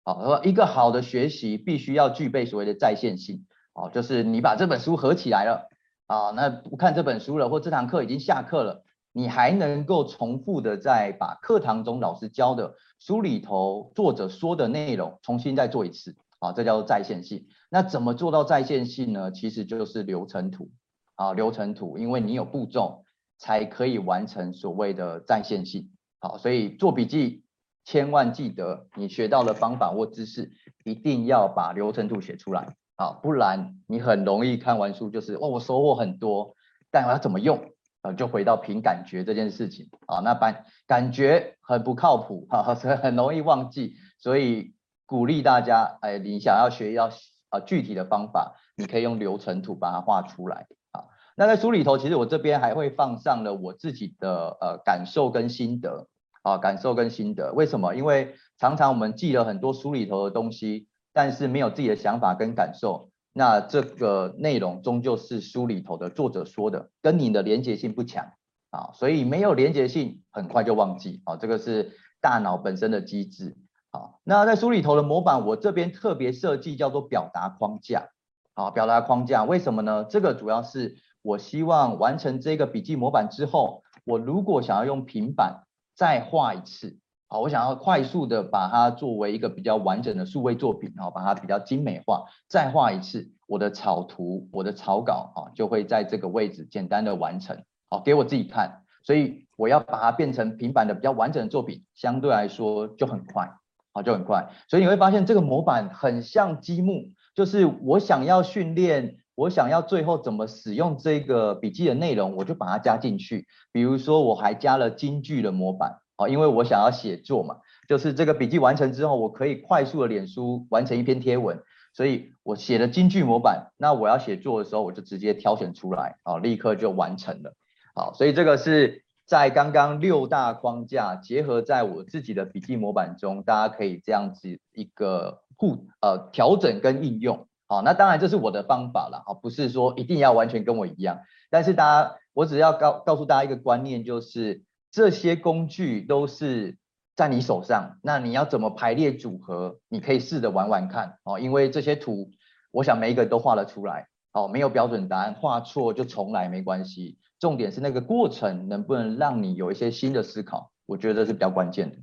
[0.03, 5.69] 好，一个好的学习必须要具备所谓的在线性，哦，就是你把这本书合起来了
[6.07, 8.83] 啊，那不看这本书了，或这堂课已经下课了。
[9.13, 17.45] 你还能够重复的再把课堂中老师教的书里头作者说的内容重新再做一次，啊，这叫做在线性。
[17.69, 19.29] 那怎么做到在线性呢？
[19.31, 20.69] 其实就是流程图，
[21.15, 23.03] 啊，流程图，因为你有步骤
[23.37, 25.91] 才可以完成所谓的在线性。
[26.19, 27.43] 好，所以做笔记
[27.83, 30.51] 千万记得，你学到的方法或知识
[30.83, 36.55] 一定要把流程图写出来，啊，不然你很容易看完书就是，哦，我收获很多，
[36.91, 37.71] 但我要怎么用？
[38.01, 44.73] 啊，就回到凭感觉这件事情啊，那感感觉很不靠谱哈，所以很容易忘记，所以
[45.05, 47.11] 鼓励大家，哎，你想要学要
[47.49, 51.05] 啊具体的方法，你可以用流程图把它画出来啊。
[51.35, 56.07] 那在书里头，其实我这边还会放上了我自己的呃感受跟心得
[56.41, 57.95] 啊，感受跟心得，为什么？
[57.95, 63.09] 因为常常我们记了很多书里头的东西，但是没有自己的想法跟感受。
[63.33, 68.33] 那这个内容终究是书里头的作者说的，跟你的连结性不强
[68.71, 73.55] 啊，所以没有连结性，很快就忘记啊，这个是大脑本身的机制
[73.91, 74.15] 啊。
[74.23, 78.09] 那在书里头的模板，我这边特别设计叫做表达框架
[78.53, 80.03] 啊，表达框架为什么呢？
[80.03, 85.63] 这个主要是我希望完成这个笔记模板之后，我如果想要用平板
[85.95, 86.97] 再画一次。
[87.27, 103.49] 好，我想要快速的把它作为一个比较完整的数位作品，好，把它比较精美化，再画一次我的草图，我的草稿，啊，就会在这个位置简单的完成，好，给我自己看，所以我要把它变成平板的比较完整的作品，相对来说就很快，
[103.93, 115.97] 好，就很快，所以你会发现这个模板很像积木，就是我想要训练，我想要最后怎么使用这个笔记的内容，我就把它加进去，比如说我还加了京剧的模板。
[116.17, 117.55] 哦因为我想要写作嘛，
[117.87, 121.59] 就是这个笔记完成之后，我可以快速的脸书完成一篇贴文，
[121.91, 123.71] 所以我写了京剧模板。
[123.77, 127.55] 那我要写作的时候，我就直接挑选出来，啊，立刻就完成了。
[127.95, 137.47] 好，所以这个是在刚刚六大框架结合在我自己的笔记模板中，大家可以这样子一个互呃调整跟应用。
[137.71, 144.63] 好，那当然这是我的方法了，啊，不是说一定要完全跟我一样，但是大家，我只要告告诉大家一个观念，就是。
[144.93, 146.77] 这些工具都是
[147.15, 149.79] 在你手上，那你要怎么排列组合？
[149.87, 152.29] 你可以试着玩玩看哦，因为这些图，
[152.73, 157.17] 我想每一个都画得出来哦，没有标准答案，画错就重来没关系。
[157.39, 161.97] 重点是那个过程能不能让你有一些新的思考，我觉得这是比较关键的。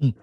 [0.00, 0.14] 嗯。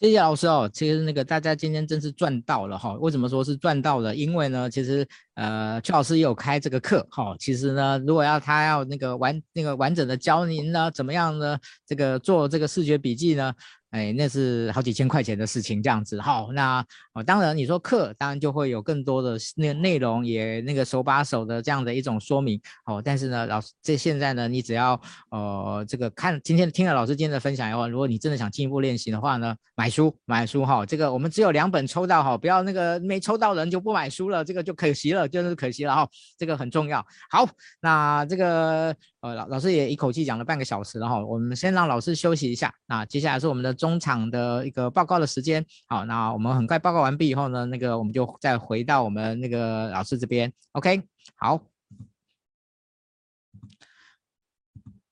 [0.00, 2.94] 谢谢老师哦，其实那个大家今天真是赚到了哈。
[2.94, 4.14] 为什么说是赚到了？
[4.14, 7.36] 因为呢，其实呃，邱老师也有开这个课哈。
[7.38, 11.56] 其实呢，如果要他要那个完那个完整的教您呢，怎么样呢？
[11.86, 13.54] 这个做这个视觉笔记呢？
[13.94, 16.20] 哎，那是好几千块钱的事情，这样子。
[16.20, 22.60] 好，那哦，当然你说课，当然就会有更多的那内容，也那个手把手的这样的一种说明。
[22.86, 30.84] 哦，但是呢，老师这现在呢，你只要呃这个看今天听了老师今天的分享以后，如果你真的想进一步练习的话呢，买书买书哈。
[30.84, 36.08] 这个我们只有两本抽到哈，不要那个没抽到人就不买书了，这个就可惜了，就是可惜了哈。
[36.36, 37.06] 这个很重要。
[37.30, 37.48] 好，
[37.80, 38.92] 那这个。
[39.24, 42.70] 呃，老老师也一口气讲了半个小时了哈，我们先让老师休息一下。
[42.86, 45.64] 那接下来是我们的中场的一个报告的时间。
[45.88, 50.52] 好，那我们很快报告完毕以后呢，那个我们就再回到我们那个老师这边。
[50.72, 51.00] OK，
[51.36, 51.73] 好。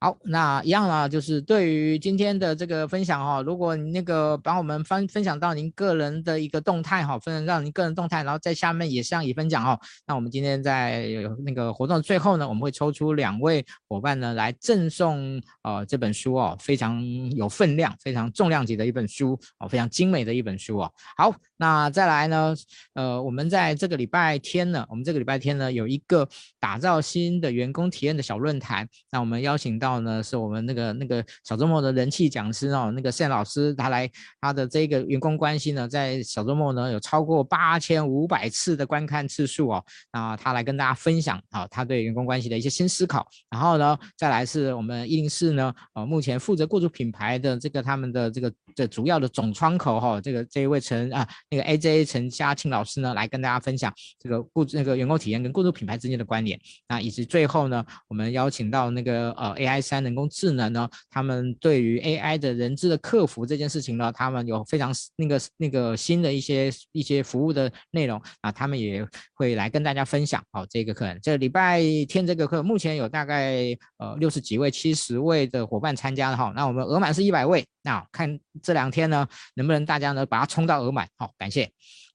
[0.02, 11.06] 好，那一样啊，就是对于今天的这个分享哈，如果那个把我们分分享到您个人的一个动态哈，分享到您个人动态，然后在下面也向乙分享哈，那我们今天在
[11.44, 17.00] 那个活动的最后呢，我们会抽出两位伙伴呢来赠送呃这本书哦，非常
[17.36, 20.92] 有分量、非常重量级的一本书哦，非常精美的一本书哦。
[21.16, 22.52] 好，那再来呢，
[22.94, 26.28] 呃，我们在这个礼拜天呢，我们这个礼拜天呢有一个
[26.58, 29.91] 打造新的员工体验的小论坛，那我们邀请到。
[30.00, 43.26] 呢，是我们那个那个小周末的人气讲师哦，那个 Sam 老师他来他的这个员工关系呢，在小周末呢有超过八千五百次的观看次数哦，那他来跟大家分享啊，他对员工关系的一些新思考。
[43.50, 56.58] 然后呢，再来是我们一零四呢，呃，目前负责雇主品牌的这个他们的这个这主要的总窗口哈，这个这一位陈啊那个 AJ 陈嘉庆老师呢，来跟大家分享这个雇那个员工体验跟雇主品牌之间的关联。
[56.88, 59.81] 那以及最后呢，我们邀请到那个呃 AI。
[59.82, 69.04] 三人工智能呢，他们对于 AI 的人资的客服这件事情呢，他们有非常那个那个新的一些一些服务的内容啊，他们也
[69.34, 70.42] 会来跟大家分享。
[70.52, 76.52] 好，这个课，这礼拜天这个课，目前有大概呃六十几位、七十位的伙伴参加了哈。
[76.54, 79.26] 那我们额满是一百位，那看这两天呢，
[79.56, 81.08] 能不能大家呢把它冲到额满？
[81.16, 81.70] 好，感谢。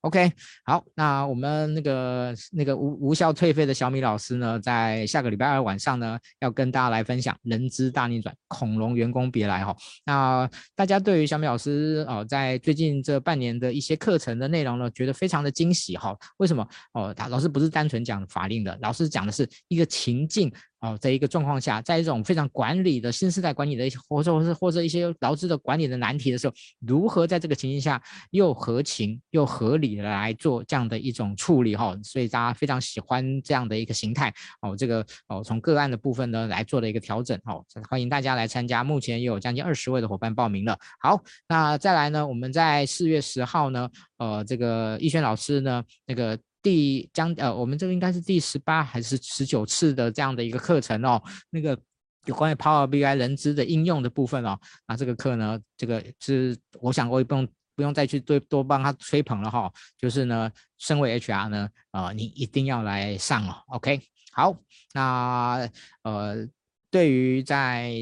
[0.07, 0.31] OK，
[0.63, 9.75] 好，那我们那个那个无无效退费的小米老师呢，在下个礼拜二晚上呢，要跟大家来分享人资大逆转，恐龙员工别来哈。
[10.05, 16.17] 那大家对于小米老师哦，在最近这半年的一些课程的内容呢，觉得非常的惊喜哈。
[16.37, 16.65] 为什么？
[16.93, 20.49] 哦，他老师不是单纯讲法令的，老师讲的是一个情境。
[20.79, 26.53] 哦，在一个状况下，在一种非常管理的新时代管理的一些，或者或是或者一些劳资的管理的难题的时候，
[26.85, 31.97] 如何在这个情形下又合情又合理的来做这样的一种处理哈？
[32.03, 34.75] 所以大家非常喜欢这样的一个形态哦。
[34.77, 38.83] 这个哦，从个案的部分呢来做的一个调整哦，欢迎大家来参加。
[38.83, 40.77] 目前有将近二十位的伙伴报名了。
[40.99, 46.37] 好，那再来呢，我们在四月十号呢，呃，这个逸轩老师呢，那个。
[46.61, 51.21] 第将呃，我们这个应该是第十八还是十九次的这样的一个课程哦。
[51.49, 51.77] 那个
[52.25, 63.55] 有关于 Power BI 人资的应用的部分哦，那这个课呢，这个是我想我也不用不用再去多多帮他吹捧了哈、就是呢，身为 HR 呢，呃，你一定要来上哦。
[63.67, 64.01] OK，
[64.33, 64.57] 好，
[64.93, 65.69] 那
[66.03, 66.45] 呃，
[66.91, 67.93] 对于在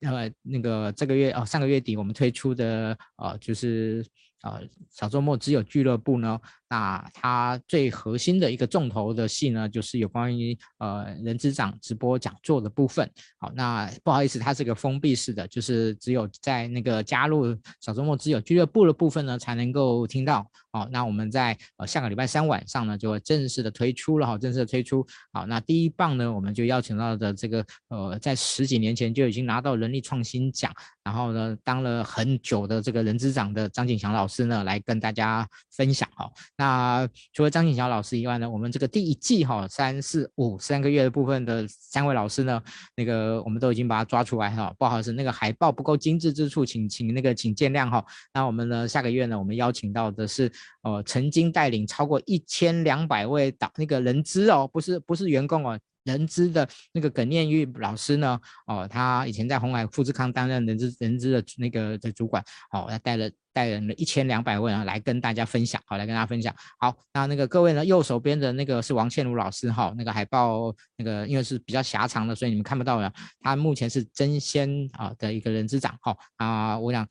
[0.00, 4.04] 呃那个这个月哦，上个月底我们推出的呃，就是
[4.42, 6.40] 呃小周末只有俱乐部呢。
[6.68, 13.08] 那它最核心的一个重头的戏呢，就是有关于呃人资长直播讲座的部分。
[13.38, 20.46] 好，那不好意思，它是个封闭式的，就是只有在那个加入小周末只有俱乐部的部分呢，才能够听到。
[20.72, 25.06] 好，那我们在呃下个礼拜三晚上呢，就会正式的推出了哈，正式的推出。
[25.32, 30.72] 好，那第一棒呢，我们就邀请到的这个呃，在十几年前就已经拿到人力创新奖，
[31.04, 36.28] 然后呢当了很久的这个人资长的张景祥老师呢，来跟大家分享哈。
[36.56, 42.62] 那除了张景祥老师以外呢，我们这个第一季哈三四五三个月的部分的三位老师呢，
[42.96, 48.04] 那个我们都已经把他抓出来哈，不好意思，那个海报不够精致之处，请请那个请见谅哈。
[48.32, 50.50] 那我们呢下个月呢，我们邀请到的是
[50.82, 55.78] 呃曾经带领超过一千两百位导那个人资哦，不是不是员工哦。
[56.04, 58.38] 人资的那个耿念玉老师呢？
[58.66, 62.44] 哦，他以前在红海富士康担任人资人资的那个的主管。
[62.72, 65.80] 哦，他带了带了一千两百位啊，来跟大家分享。
[65.86, 66.54] 好，来跟大家分享。
[66.78, 69.72] 好，那那个各位呢，右手边的那个是王倩茹老师。
[69.72, 73.10] 哈、那个海报那个因为是比较狭长的，所以你们看不到了。
[73.40, 75.96] 他目前是争先啊的一个人资长。
[76.02, 77.08] 好、哦、啊，我想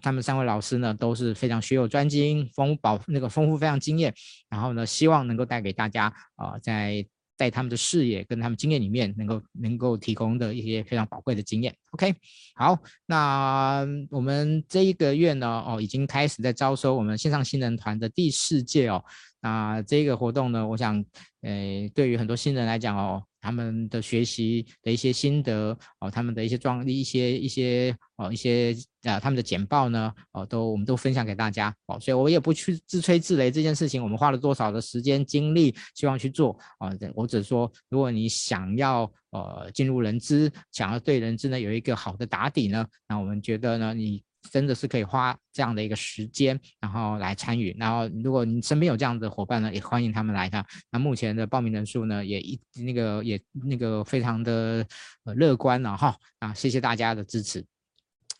[0.00, 4.14] 他们三位老师呢都是非常学有专精，丰宝那个丰富非常经验。
[4.48, 7.04] 然后呢，希望能够带给大家啊、在。
[7.36, 11.74] 在他们的视野跟他们经验里面，能够能够提供的一些非常宝贵的经验。
[11.90, 12.14] OK，
[12.54, 19.04] 好，那我们这一个月呢，哦，已经开始在招收我们线上新人团的第四届哦。
[19.40, 21.04] 那这个活动呢，我想，
[21.42, 23.22] 诶，对于很多新人来讲哦。
[23.38, 28.74] 他们的学习的一些心得哦，他们的一些状一些一些哦一些
[29.04, 44.20] 啊，他们的简报呢哦，都我们都分享给大家哦，所以我也不去自吹自擂这件事情，我们花了多少的时间精力，希望去做啊，我只说，如果你想要呃进入人资，想要对人资呢有一个好的打底呢，那我们觉得呢你。
[44.50, 47.76] 真的是可以花这样的一个时间，然后来参与。
[47.78, 50.64] 然后，如果你身边有这样的伙伴呢，也欢迎他们来的。
[50.90, 54.86] 那目前的报名人数呢，也一那个也那个非常的
[55.24, 56.54] 呃乐观了哈啊！
[56.54, 57.64] 谢谢大家的支持。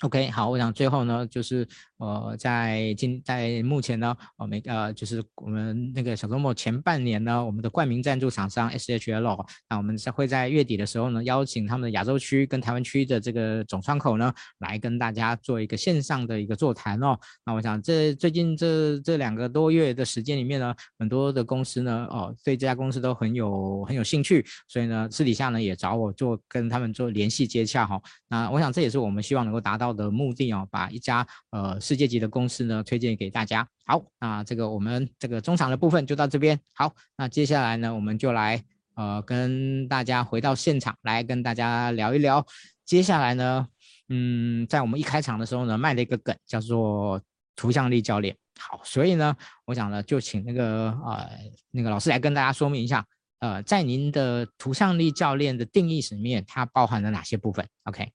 [0.03, 1.67] OK，好，我想最后呢，就是
[1.97, 17.19] 呃，在今在目前呢，我们呃，就是我们那个小周末前半年呢，我们的冠名赞助厂商 SHL，那我们在会在月底的时候呢，邀请他们的亚洲区跟台湾区的这个总窗口呢，来跟大家做一个线上的一个座谈哦。
[17.47, 28.03] 那我想这最近这这两个多月的时间里面呢，很多的公司呢，哦，对这家公司都很有很有兴趣，所以呢，私底下呢也找我做跟他们做联系接洽哈、哦。
[28.29, 33.67] 那我想这也是我们希望能够达到的目的哦，把一家呃世界级的公司呢推荐给大家。
[33.85, 36.59] 好，那这个我们这个中场的部分就到这边。
[36.75, 38.63] 好，那接下来呢，我们就来
[38.95, 42.45] 呃跟大家回到现场来跟大家聊一聊。
[42.85, 43.67] 接下来呢，
[44.09, 47.21] 嗯，在我们一开场的时候呢，卖了一个梗叫做
[47.55, 48.37] 图像力教练。
[48.59, 51.29] 好，所以呢，我想呢，就请那个呃
[51.71, 53.05] 那个老师来跟大家说明一下，
[53.41, 58.11] 呃，在您的图像力教练的定义里面，它包含了哪些部分？OK。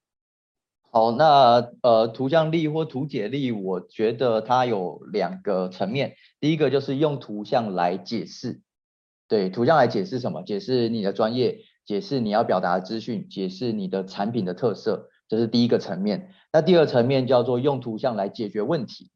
[0.94, 6.16] 好，那呃，图像力或图解力，我觉得它有两个层面。
[6.42, 8.62] 第一个就是用图像来解释，
[9.30, 10.44] 对，图像来解释什么？
[10.44, 16.34] 解释你的专业，解释你要表达的资讯，解释你的产品的特色，这是第一个层面。
[16.52, 19.12] 那第二层面叫做用图像来解决问题。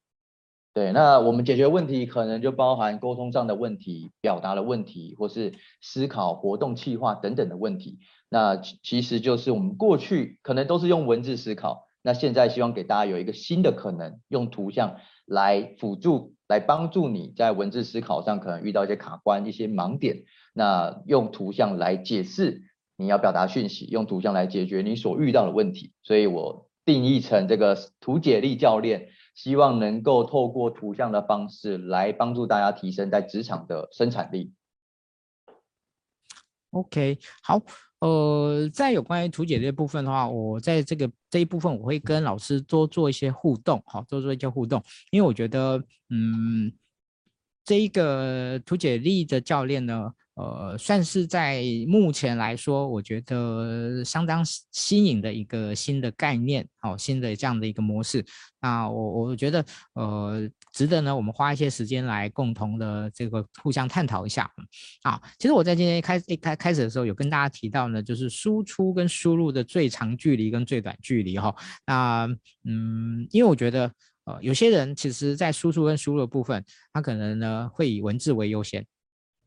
[0.73, 7.99] 对，那我们解决问题可能就包含沟通上的问题、表达的问题，或是思考活动企划等等的问题。
[8.35, 22.63] 那其实就是我们过去可能都是用文字思考，那现在希望给大家有一个新的可能，用图像来辅助，来帮助你在文字思考上可能遇到一些卡关、一些盲点，那用图像来解释
[22.97, 25.93] 你要表达讯息，用图像来解决你所遇到的问题。
[26.03, 34.51] 所以我定义成这个图解力教练，希望能够透过图像的方式来帮助大家提升在职场的生产力。
[36.71, 37.61] OK，好。
[38.05, 46.71] 呃，在有关于图解这部分的话，我在这个这一部分我会跟老师多做一些互动，好，多做一些互动，因为我觉得，嗯，
[47.63, 50.13] 这一个图解力的教练呢。
[50.35, 58.23] 呃，算是在目前来说，我觉得相当新颖的一个新的概念，哦，新的这样的一个模式。
[58.61, 64.49] 那我我觉得，呃，值得呢，我们花一些时间来共同的这个互相探讨一下。
[65.03, 71.55] 啊，其实我在今天一开一开开始的时候，有跟大家提到呢，就是输出跟输入的最长距离跟最短距离哈。
[71.85, 72.27] 那
[72.65, 73.89] 嗯，因为我觉得，
[74.25, 76.61] 呃，有些人其实在输出跟输入的部分，
[76.91, 78.85] 他可能呢会以文字为优先。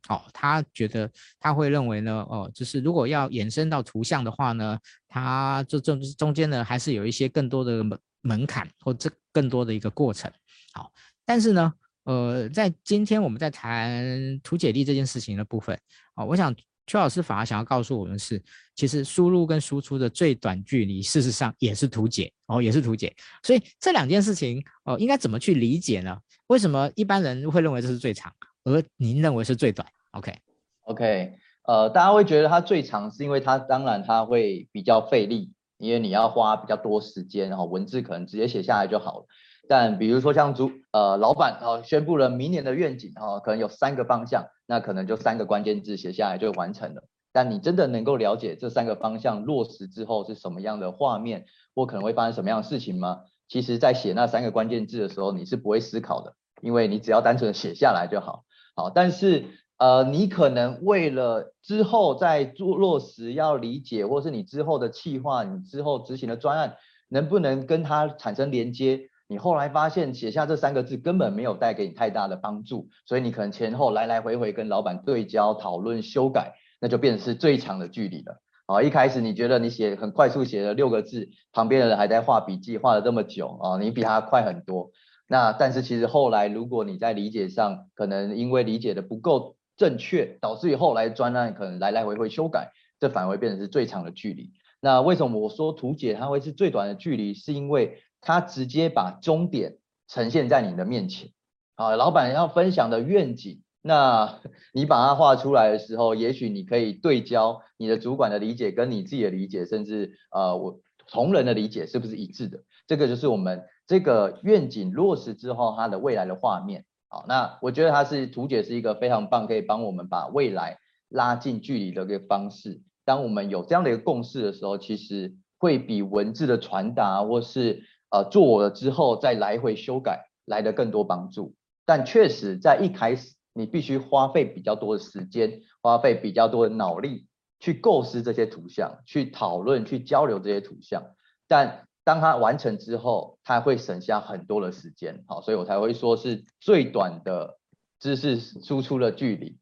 [0.08, 10.30] 哦，他觉得他会认为呢，哦，就是如果要衍生到图像的话呢，他这中中间呢还是有一些更多的门门槛或这更多的一个过程。
[10.72, 10.90] 好，
[11.24, 11.72] 但是呢，
[12.04, 15.74] 呃，在今天我们在谈图解力这件事情的部分，
[16.14, 16.54] 啊、哦，我想
[16.86, 18.42] 邱老师反而想要告诉我们是，
[18.74, 23.14] 其实输入跟输出的最短距离，事实上也是图解，哦，也是图解。
[23.42, 26.18] 所以这两件事情，哦，应该怎么去理解呢？
[26.46, 28.32] 为什么一般人会认为这是最长，
[28.64, 31.34] 而您认为是最短？OK，OK，
[31.64, 39.26] 呃，大家会觉得它最长，是因为它当然它会比较费力，因为你要花比较多时间，然后文字可能直接写下来就好了。
[39.68, 47.02] 但比如说像主呃老板啊宣布了明年的愿景哈，可能有三个方向，那可能就三个关键字写下来就完成了。
[47.32, 51.44] 但你真的能够了解这三个方向落实之后是什么样的画面，
[51.74, 53.20] 或可能会发生什么样的事情吗？
[53.46, 58.44] 其实，在写那三个关键字的时候，你是不会思考的，因为你只要单纯写下来就好。
[58.74, 59.44] 好，但是
[59.78, 66.76] 呃，你可能为了之后再做落实要理解，或是你之后的企划，你之后执行的专案
[67.08, 69.08] 能不能跟它产生连接？
[69.28, 78.40] 你后来发现写下这三个字根本没有带给你太大的帮助，所以你可能前后来来回回跟老板对焦、讨论、修改，那就变成是最长的距离了。
[78.66, 84.90] 啊，一开始你觉得你写很快速写了六个字，旁边的人还在画笔记，画了这么久啊，你比他快很多。
[85.28, 94.50] 那但是其实后来，如果你在理解上可能因为理解的不够正确，导致于后来专案可能来来回回修改，这反而会变成是最长的距离。
[94.80, 97.32] 那为什么我说图解它会是最短的距离？
[97.32, 101.30] 是因为它直接把终点呈现在你的面前。
[101.76, 104.40] 啊，老板要分享的愿景，那
[104.74, 112.58] 你把它画出来的时候，也许你可以对焦你的主管的理解跟你自己的理解，甚至呃我同仁的理解是不是一致的？
[112.86, 113.64] 这个就是我们。
[113.88, 120.78] 这个愿景落实之后，它的未来的画面，好，那我觉得它是图解是一个非常棒，可以帮我们把未来
[121.08, 122.82] 拉近距离的一个方式。
[123.06, 131.54] 当我们有这样的一个共识的时候，其实会比文字的传达或是呃做了之后再来回修改来的更多帮助。
[131.86, 137.26] 但确实在一开始，你必须花费比较多的时间，花费比较多的脑力
[137.58, 141.02] 去构思这些图像，去讨论，去交流这些图像，
[141.48, 141.87] 但。
[142.08, 147.58] 当它完成之后，它会省下很多的时间，好，所以我才会说是最短的
[148.00, 149.58] 知识输出的距离。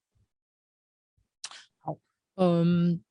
[1.80, 1.98] 好，
[2.36, 3.02] 嗯，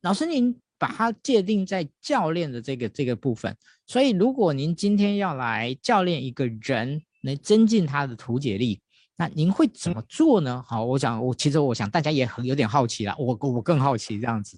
[0.00, 8.80] 老师您把它界定在教练的这个这个部分，所以如果您今天要来教练一个人，来增进他的图解力，
[9.16, 10.64] 那您会怎么做呢？
[10.68, 14.56] 好，我想我其实我想大家也很有点好奇啦，我我更好奇这样子，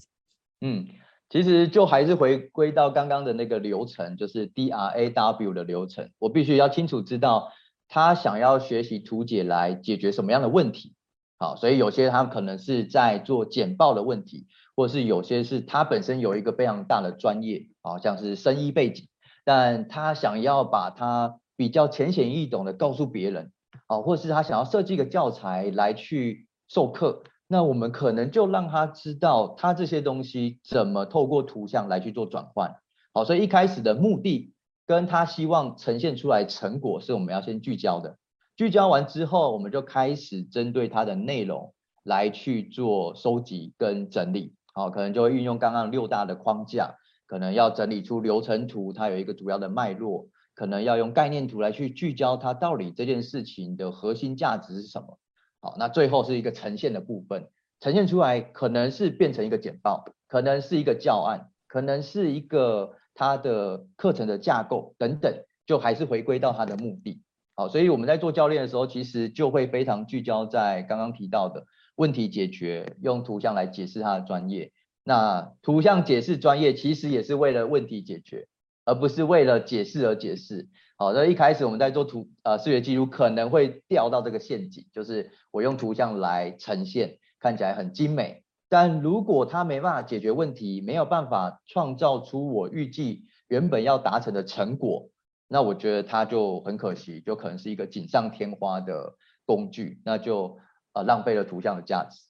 [0.61, 0.87] 嗯。
[1.35, 6.11] 其实就还是回归到刚刚的那个流程，就是 D R A W 的流程。
[6.21, 7.51] 我必须要清楚知道
[7.89, 10.95] 他想要学习图解来解决什么样的问题。
[11.41, 19.09] 好，所以有些他可能是在做简报的问题，或是有些是他本身有一个非常大的专业，好像是生医背景，
[19.45, 23.51] 但他想要把它比较浅显易懂的告诉别人，
[23.89, 27.25] 好，或是他想要设计一个教材来去授课。
[27.47, 32.75] 那我们可能就让他知道，他这些东西怎么透过图像来去做转换。
[33.13, 34.55] 好，所以一开始的目的
[34.87, 38.19] 跟他希望呈现出来成果是我们要先聚焦的。
[38.57, 44.55] 聚焦完之后，我们就开始针对它的内容来去做收集跟整理。
[44.73, 46.95] 好，可能就会运用刚刚六大的框架，
[47.27, 55.19] 可能要整理出流程图，它有一个主要的脉络，可能要用概念图来去聚焦它到底这件事情的核心价值是什么。
[55.65, 57.49] 好，那最后是一个呈现的部分，
[57.81, 65.35] 呈现出来可能是变成一个简报，可能是一个教案，可能是一个它的课程的架构等等，
[65.65, 67.23] 就还是回归到它的目的。
[67.55, 71.65] 好，所以我们在做教练的时候，其实就会非常聚焦在刚刚提到的
[71.97, 74.71] 问题解决，用图像来解释它的专业。
[75.03, 78.49] 那图像解释专业，其实也是为了问题解决，
[78.85, 80.69] 而不是为了解释而解释。
[80.97, 95.11] 好，那一开始我们在做图呃视觉记录，可能会掉到这个陷阱，就是我用图像来呈现，看起来很精美，但如果它没办法解决问题，没有办法创造出我预计原本要达成的成果，
[95.49, 100.59] 那我觉得它就很可惜，就可能是一个锦上添花的工具，那就
[100.93, 102.21] 呃浪费了图像的价值。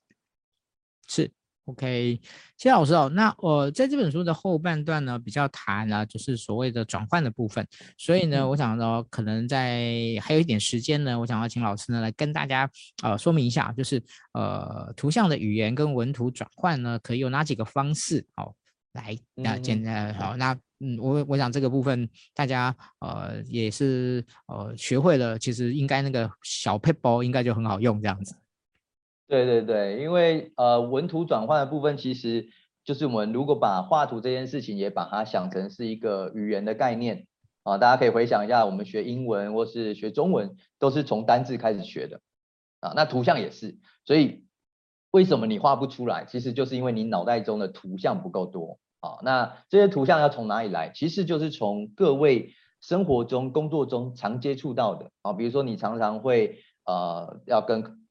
[1.06, 1.30] 是。
[1.66, 2.20] OK，
[2.58, 3.10] 谢谢老师哦。
[3.14, 7.66] 那我、呃、在这本书的后半段呢，比较谈了就是所谓的转换的部分。
[7.96, 12.70] 所以呢，嗯、我想呢，可能在还有一点时间呢，我想要请老师呢来跟大家
[13.02, 14.02] 呃说明一下，就是
[14.34, 18.26] 呃图像的语言跟文图转换呢，可以有哪几个方式？
[18.36, 18.54] 好、哦，
[18.92, 28.36] 来那简单好，那嗯，我我想这个部分大家呃也是呃学会了，其实应该那个小 paper 应该就很好用这样子。
[29.26, 32.46] 对对对，因为呃文图转换的部分，其实
[32.84, 37.26] 就是我们如果把画图这件事情也把它想成是一个语言的概念
[37.62, 42.20] 啊，大家可以回想一下，我们学英文或是学中文都是从单字开始学的
[42.80, 44.44] 啊，那图像也是，所以
[45.10, 46.26] 为什么你画不出来？
[46.26, 49.18] 其实就是因为你脑袋中的图像不够多啊。
[49.22, 50.92] 那这些图像要从哪里来？
[50.94, 52.52] 其实就是从各位
[52.82, 58.03] 生活中、工作中常接触到的啊，比如说你常常会呃要跟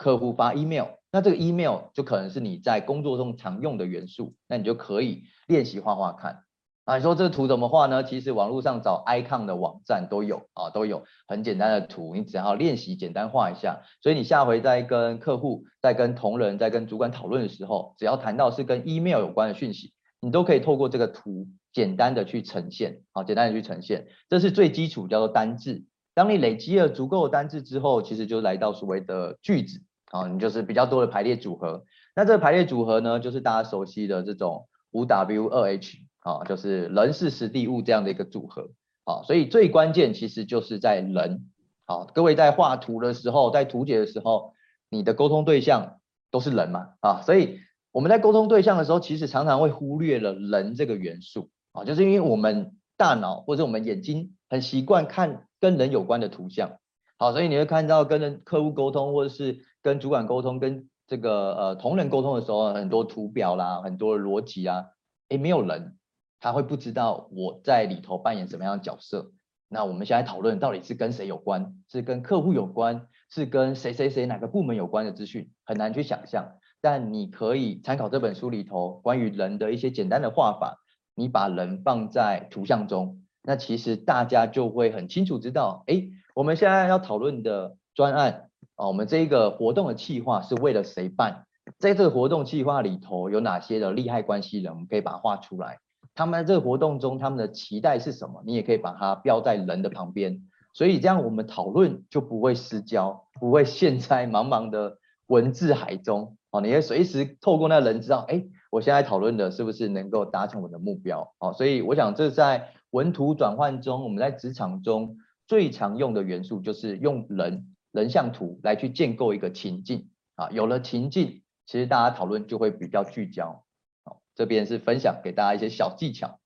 [0.00, 6.44] 客户发 email，那这个 email 就可能是你在工作中常用的元素，那你就可以练习画画看。
[6.86, 8.02] 啊，你说这个图怎么画呢？
[8.02, 13.82] 其实网络上找 icon 的网站都有啊，都有很简单的图，你只要练习简单画一下。
[14.02, 19.92] 所以你下回在跟客户、在跟同仁、在跟主管讨论的时候，只要谈到是跟 email 有关的讯息，
[20.22, 25.84] 你都可以透过这个图简单的去呈现，好，简单的去呈现，这是最基础叫做单字。
[26.14, 29.82] 当你累积了足够的单字之后，其实就来到所谓的句子。
[30.10, 31.84] 啊，你就是比较多的排列组合。
[32.14, 38.70] 那这个排列组合呢，就是大家熟悉的这种五 W 二 H 啊，就是人事时地物这样的一个组合。
[39.04, 41.48] 啊，所以最关键其实就是在人。
[41.86, 44.52] 好，各位在画图的时候，在图解的时候，
[44.88, 45.98] 你的沟通对象
[46.30, 46.90] 都是人嘛。
[47.00, 51.48] 啊，所以我们在沟通对象的时候，其实常常会忽略了人这个元素。
[51.72, 56.78] 啊，就是因为我们大脑或者我们眼睛很习惯看跟人有关的图像。
[57.16, 64.86] 好，所以你会看到跟人客户沟通或者是跟主管沟通，跟这个呃同仁沟通的时候，很多图表啦，很多逻辑啊，
[65.28, 65.96] 诶，没有人，
[66.38, 69.32] 他会不知道我在里头扮演什么样的角色。
[69.68, 71.74] 那我们现在讨论到底是跟谁有关？
[71.88, 73.06] 是跟客户有关？
[73.30, 75.50] 是跟谁谁谁哪个部门有关的资讯？
[75.64, 76.54] 很难去想象。
[76.80, 80.78] 但你可以参考这本书里头关于人的一些简单的画法，
[81.14, 88.49] 你把人放在图像中，那其实大家就会很清楚知道，诶，我们现在要讨论的专案。
[88.80, 91.44] 啊，我们这一个活动的企划是为了谁办？
[91.78, 94.72] 在这个活动企划里头有哪些的利害关系人？
[94.72, 95.78] 我们可以把它画出来。
[96.14, 98.42] 他们在这个活动中，他们的期待是什么？
[98.46, 100.40] 你也可以把它标在人的旁边。
[100.72, 106.38] 所以这样我们讨论就不会失焦，不会陷在茫茫的文字海中。
[106.50, 111.34] 哦，你会随时透过那个人知道，哎，我现在讨论的是不是能够达成我的目标？
[111.38, 120.50] 哦，所以我想这在文图转换中，我们在职场中最常用的元素就是用人人像图来去建构一个情境啊。
[120.50, 123.64] 有了情境，其实大家讨论就会比较聚焦。
[124.04, 126.40] 好，这边是分享给大家一些小技巧。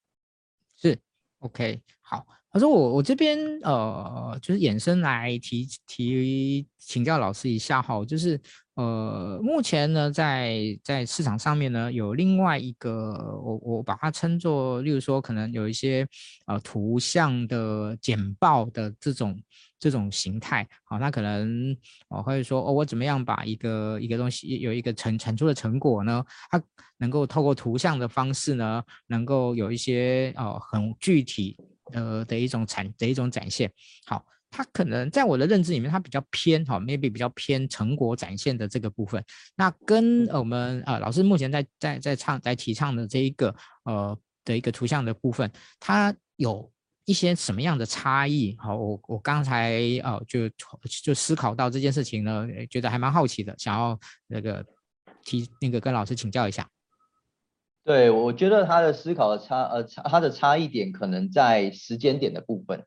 [0.76, 0.98] 是
[1.40, 2.26] ，OK，好。
[2.50, 8.40] 他说我我这边呃，就是衍生来提提请教老师一下哈，就是
[8.74, 16.06] 呃，目前呢，在在市场上面呢，有另外一个我我把它称作，例如说可能有一些
[16.46, 19.36] 呃图像的简报的这种
[19.84, 21.76] 这种形态，好，那可能
[22.08, 26.62] 我会说哦，我怎么样把一个一个东西有一个成产出的成果呢，它
[26.96, 31.54] 能够透过图像的方式呢，能够有一些哦很具体。
[31.92, 33.70] 呃的一种产的一种展现，
[34.06, 39.22] 好，它可能在我的认知里面，它比较偏哈，maybe 比较偏成果展现的这个部分。
[39.54, 43.54] 那跟我们呃老师目前在在在唱在提倡的这一个
[43.84, 46.72] 呃的一个图像的部分，它有
[47.06, 48.56] 一些什么样的差异？
[48.58, 50.48] 好，我我刚才哦就
[51.02, 54.64] 就思考到这件事情呢，觉得还蛮好奇的，想要那个
[55.22, 56.68] 提那个跟老师请教一下。
[57.84, 62.82] 对，我觉得他的思考的差，呃，差他的差异点可能在时间点的部分，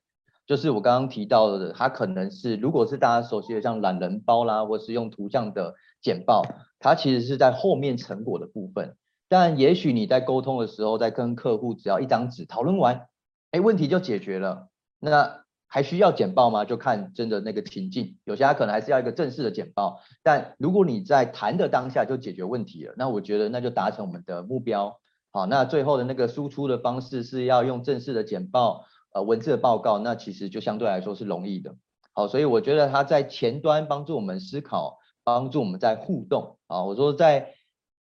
[0.48, 6.42] 就是我刚刚提到的，他可能是如果是大家熟悉的像懒人包啦，或是用图像的简报，
[6.80, 8.96] 它其实是在后面成果的部分。
[9.30, 13.08] 但也许你在沟通的时候，在跟客户只要一张纸讨论完，
[13.52, 14.68] 哎，问题就解决了。
[15.00, 16.66] 那还需要简报吗？
[16.66, 20.00] 就看真的那个情境，有些他可能还是要一个正式的简报。
[20.24, 25.00] 但如果你在谈的当下就解决问题了，那我觉得那就达成我们的目标。
[25.32, 31.76] 好，那最后的那个输出的方式是要用正式的简报，呃，文字的报告，那其实就相对来说是容易的。
[32.14, 36.58] 好，所以我觉得他在前端帮助我们思考，帮助我们在互动。
[36.68, 37.54] 啊，我说在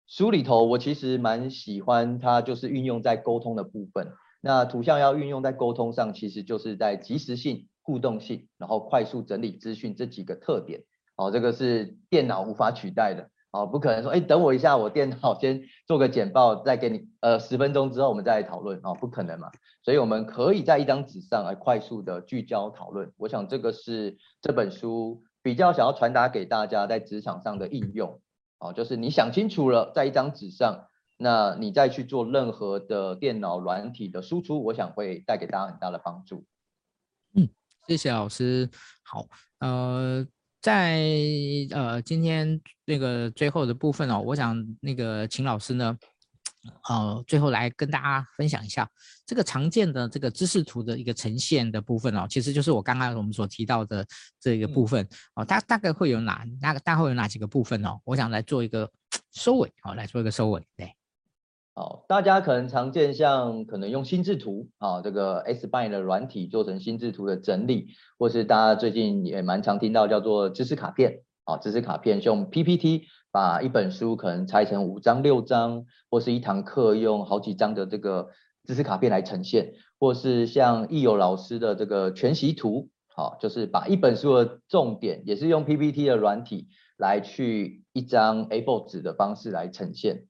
[0.07, 4.11] 书里头，我其实蛮喜欢它，就是运用在沟通的部分。
[4.43, 10.81] 那图像要运用在沟通上，其实就是在即时性、互动性，然后快速整理资讯这几个特点。
[11.15, 13.29] 哦，这个是电脑无法取代的。
[13.51, 18.79] 哦，不可能说，哎，等我一下，我电脑 先做个简报，再给你，呃，十分钟之后我们再来讨论。
[18.83, 19.51] 哦，不可能嘛。
[19.83, 23.11] 所以我们可以在一张纸上来快速的聚焦讨论。
[23.17, 28.19] 我想这个是这本书比较想要传达给大家在职场上的应用。
[28.57, 30.87] 哦，就是你想清楚了，在一张纸上。
[31.21, 36.43] 那你再去做任何的电脑软体的输出，我想会带给大家很大的帮助。
[37.35, 37.47] 嗯，
[37.87, 38.67] 谢谢老师。
[39.03, 39.27] 好，
[39.59, 40.25] 呃，
[40.61, 40.99] 在
[41.69, 45.95] 呃今天那个最后的部分哦，我想那个秦老师呢，
[46.89, 48.89] 呃，最后来跟大家分享一下
[49.23, 54.03] 这个常见的这个知识图的一个呈现的部分哦，其实就是我刚刚我们所提到的
[54.39, 57.99] 这个部分哦，大大概会有哪那个大概会有哪几个部分哦？
[58.05, 58.91] 我想来做一个
[59.31, 60.91] 收尾，好，来做一个收尾，对。
[61.73, 67.87] 好，大家可能常见像可能用心智图啊，这个 Xbind 的软体做成心智图的整理，
[68.19, 78.27] 或是大家最近也蛮常听到叫做知识卡片啊，知识卡片用 PPT 把一本书可能拆成五张六张，或是一堂课用好几张的这个
[78.65, 86.67] 知识卡片来呈现，或是像益友老师的这个全息图，好，就是把一本书的重点也是用 PPT 的软体
[86.97, 90.25] 来去一张 A4 纸的方式来呈现。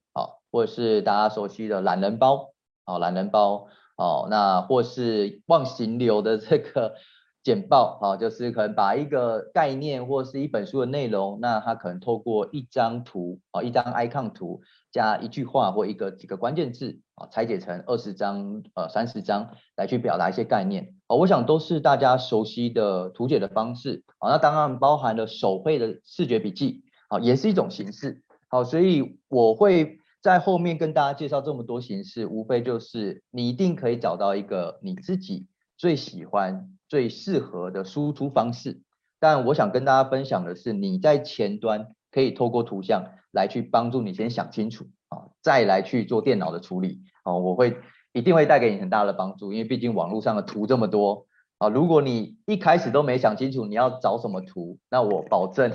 [0.52, 2.50] 或是大家熟悉的懒人包，
[2.84, 6.94] 哦，懒人包，哦，那或是忘形流的这个
[7.42, 14.60] 简报，哦，就是可能把一个概念或是一本书的内容，那它可能透过一张图，哦，一张 icon 图
[14.92, 29.98] 加一句话或一个几个关键字，啊，拆解成二十张，呃，三十张来去表达一些概念，哦，我想都是大家熟悉的图解的方式，哦，那当然包含了手绘的视觉笔记，哦，也是一种形式，好，所以我会。
[30.22, 38.80] 在后面跟大家介绍这么多形式，无非就是你一定可以找到一个你自己最喜欢、最适合的输出方式。
[39.18, 47.34] 但我想跟大家分享的是，你在前端可以透过图像来去帮助你先想清楚啊，再来去做电脑的处理啊。
[47.34, 47.76] 我会
[48.12, 51.26] 一定会带给你很大的帮助，因为毕竟网络上的图这么多
[51.58, 51.68] 啊。
[51.68, 55.72] 如果你一开始都没想清楚你要找什么图，那我保证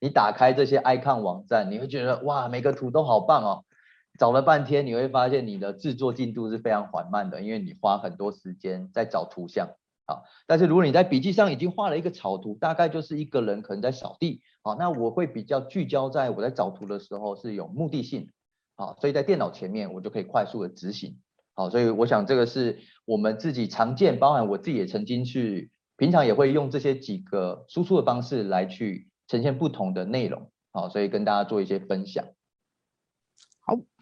[0.00, 3.64] 你打开这些 icon 网站，你会觉得哇，每个图都好棒哦。
[4.18, 9.70] 找了半天，你会发现你的制作进度是非常缓慢的，因为你花很多时间在找图像。
[10.06, 14.40] 好，但是如果你在笔记上已经画了一个草图，大概就是一个人可能在扫地。
[14.62, 18.28] 好，那我会比较聚焦在我在找图的时候是有目的性。
[18.74, 21.18] 好，所以在电脑前面我就可以快速的执行。
[21.54, 30.50] 好，所以我想这个是我们自己常见，包含我自己也曾经去，平常也会用这些几个输出的方式来去呈现不同的内容。
[30.72, 32.24] 好，所以跟大家做一些分享。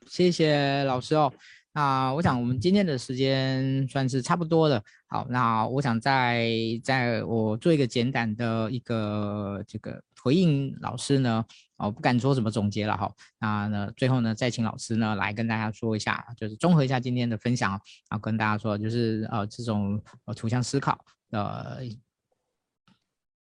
[0.08, 1.32] 谢谢老师哦。
[1.72, 4.82] 那我想我们今天的时间算是差不多了。
[5.08, 6.50] 好，那我想在
[6.82, 11.44] 在我做一个简短的一个这个回应老师呢，
[11.76, 13.12] 哦，不敢说什么总结了哈。
[13.38, 21.82] 那呢，最后呢，再请老师呢来跟大家说一下，就是综合一下今天的分享，然后跟大家说，就是呃这种呃图像思考的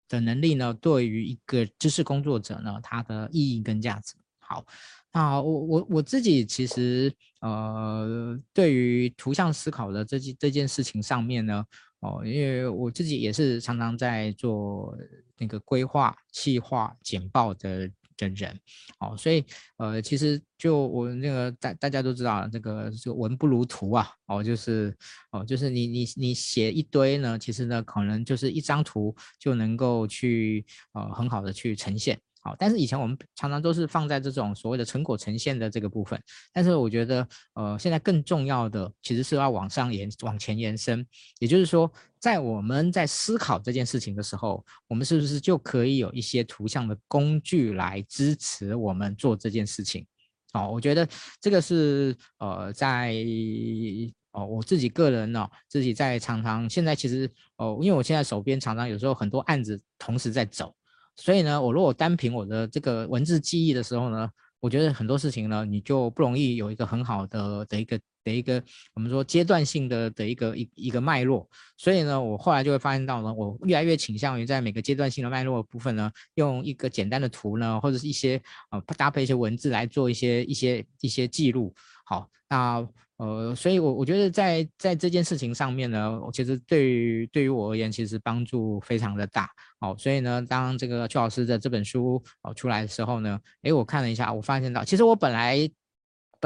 [0.09, 4.17] 的能力呢，对于一个知识工作者呢，它的意义跟价值。
[4.41, 4.67] 好。
[5.17, 7.11] 啊，我我我自己其实
[7.41, 11.65] 呃，对于图像思考的这件这件事情上面呢，
[12.01, 14.95] 哦，因为我自己也是常常在做
[15.39, 18.61] 那个规划、企划、简报的的人，
[19.01, 19.43] 哦，所以
[19.79, 24.95] 呃，其实就我那个大大家都知道，这个就文不如图啊，哦，就是
[25.31, 30.63] 哦，就是你你你写一堆呢，其实呢，可能就是一张图就能够去
[30.93, 32.21] 呃很好的去呈现。
[32.47, 36.23] 好，但是以前我们常常都是放在这种所谓的成果呈现的这个部分，
[36.53, 41.05] 但是我觉得，呃，现在更重要的其实是要往上延、往前延伸，
[41.41, 50.07] 也就是说，在我们在思考这件事情的时候，我们是不是就可以有一些图像的工具来支持我们做这件事情？
[50.53, 51.09] 哦，我觉得
[51.41, 53.13] 这个是呃，在
[54.31, 60.73] 哦，我自己个人呢、哦，自己在常常现在其实哦，因为我现在手边常常有时候很多案子同时在走。
[61.17, 64.29] 所以呢，我如果单凭我的这个文字记忆的时候呢，
[64.61, 68.63] 我觉得很多事情呢，你就不容易有一个很好的的一个的一个
[68.95, 71.49] 我们说阶段性的的一个一一个脉络。
[71.79, 78.41] 所以呢，我后来就会发现到呢，我越来越倾向于在每个阶段性的脉络部分呢，用一个简单的图呢，或者是一些
[78.71, 81.75] 呃搭配一些文字来做一些一些一些记录。
[82.07, 82.89] 好，那。
[83.19, 89.49] 呃，所以我，我觉得在在这件事情上面呢，我其实对于对于我而言，其实帮助非常的大。
[89.81, 95.67] 好，所以呢，当这个邱老师的这本书哦出来的时候呢，诶，我看了一下，我发现到，其实我本来。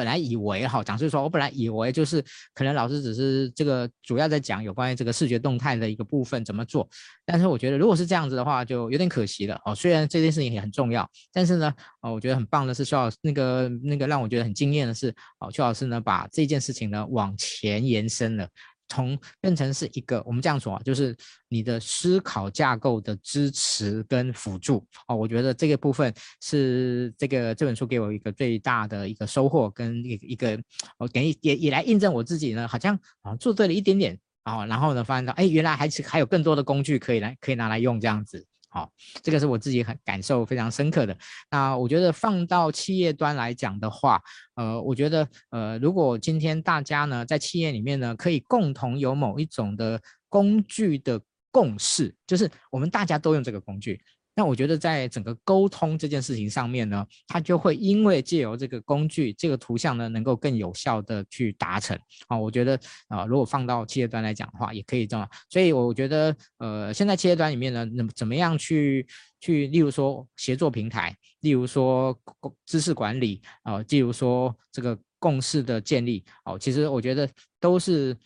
[0.00, 2.24] 本来以为哈，讲师说，我本来以为就是
[2.54, 6.88] 可能老师只是这个主要在讲有关于这个视觉动态的一个部分怎么做，
[7.26, 9.74] 但是我觉得如果是这样子的话，就有点可惜了哦。
[9.74, 11.70] 虽然这件事情也很重要，但是呢，
[12.00, 18.48] 哦，我觉得很棒的是邱老师那个那个让我觉得很惊艳的是，哦，邱老师呢把这件事情呢往前延伸了。
[18.90, 21.16] 从变成是一个，我们这样说啊，就是
[21.48, 26.12] 你的思考架构的支持跟辅助哦，我觉得这个部分
[26.42, 30.60] 是这个这本书给我一个最大的一个收获跟一一个，
[30.98, 38.44] 我给也也来印证我自己呢，好像啊做对了一点点啊，然后呢发现到哎，原来还是还有更多的工具可以来可以拿来用这样子。
[38.70, 38.90] 好，
[39.20, 41.16] 这个是我自己很感受非常深刻的。
[41.50, 44.22] 那我觉得放到企业端来讲的话，
[44.54, 54.00] 呃，我觉得呃，如果今天大家呢在企业里面呢，可以共同有某一种的工具的共识，就是我们大家都用这个工具。
[54.40, 61.94] 那我觉得在整个沟通这件事情上面呢，它就会因为借由这个工具、这个图像呢，能够更有效的去达成。
[62.26, 65.28] 啊，我觉得啊，如果放到企业端来讲的话，也可以这样。
[65.50, 69.06] 所以我觉得，呃，现在企业端里面呢，怎怎么样去
[69.40, 72.18] 去，例如说协作平台，例如说
[72.64, 77.28] 知识管理啊，例如说这个共识的建立，哦，其实我觉得
[77.60, 78.16] 都是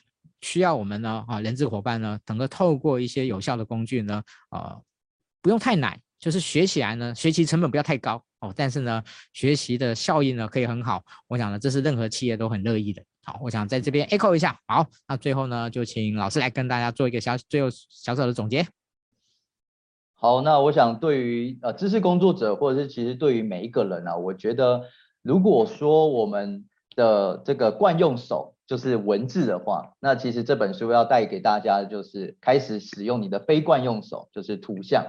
[0.42, 4.78] 需要我们呢啊，人资伙伴呢，能够透过一些有效的工具呢，啊。
[5.42, 8.50] 不用太难，就是学起来呢，学习成本不要太高哦。
[8.56, 9.04] 但是呢，
[9.34, 11.02] 学习的效益呢可以很好。
[11.28, 13.02] 我想呢，这是任何企业都很乐意的。
[13.24, 14.58] 好，我想在这边 echo 一下。
[14.66, 18.66] 好，那最后呢，就请老师来跟大家做一个小最后小小的总结。
[20.14, 24.84] 好，那我想对于呃知识工作者，或者是其实对于每一个人啊，我觉得
[25.20, 26.64] 如果说我们
[26.96, 35.04] 的这个惯用手就是文字的话，那其实这本书要带给大家的就是开始使用你的非惯用手，就是图像。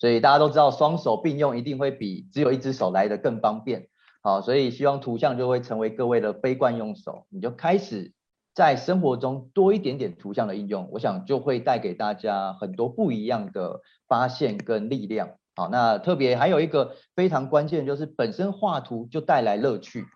[0.00, 3.86] 所以大家都知道，双手并用一定会比只有一只手来的更方便。
[4.22, 8.12] 好，所以希望图像就会成为各位的非惯用手，你就开始
[8.54, 15.30] 在生活中多一点点图像的应用，我想就会带给大家很多不一样的发现跟力量。
[15.54, 20.06] 好，那特别还有一个非常关键，就是本身画图就带来乐趣，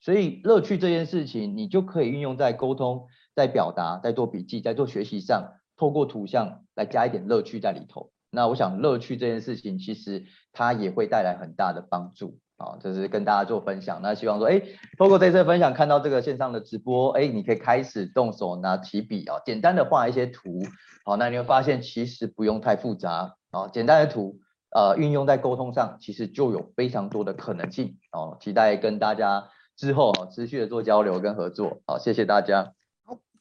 [0.00, 8.10] 所以乐趣这件事情，你就可以运用在沟通、在表达、在做笔记、在做学习上，透过图像来加一点乐趣在里头。
[8.30, 14.00] 那我想乐趣这件事情，其实它也会带来很大的帮助啊，就是跟大家做分享。
[14.02, 14.60] 那希望说，哎，
[14.98, 20.60] 透过这次分享，看到这个线上的直播，哎，你可以开始动手拿起笔啊，简单的画一些图，
[21.04, 24.38] 好，那你会发现其实不用太复杂啊，简单的图，
[24.74, 28.36] 呃，运用在沟通上，其实就有非常多的可能性哦。
[28.40, 32.74] 期待跟大家之后持续的做交流跟合作，好，谢谢大家。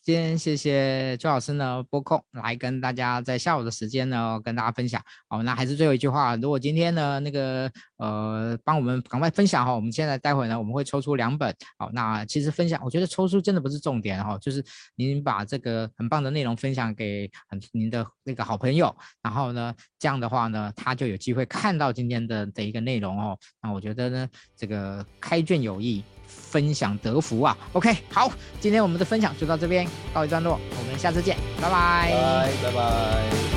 [0.08, 5.04] 今天谢谢邱老师呢拨空来跟大家在下午的时间呢跟大家分享。
[5.28, 11.54] 好，那还是最后一句话，如果今天呢那个呃帮我们赶快分享哈，我们现在待会呢我们会抽出两本。
[11.78, 14.64] 好，那其实分享，我觉得抽出真的不是重点哈，就是
[14.96, 23.38] 您把这个很棒的内容分享给很您的那个好朋友，然后呢这样的话呢他就有机会看到今天的的一个内容哦。
[23.62, 26.02] 那我觉得呢这个开卷有益。
[26.28, 33.57] 分享得福啊！OK，好，今天我们的分享就到这边告一段落，我们下次见，拜拜，拜拜。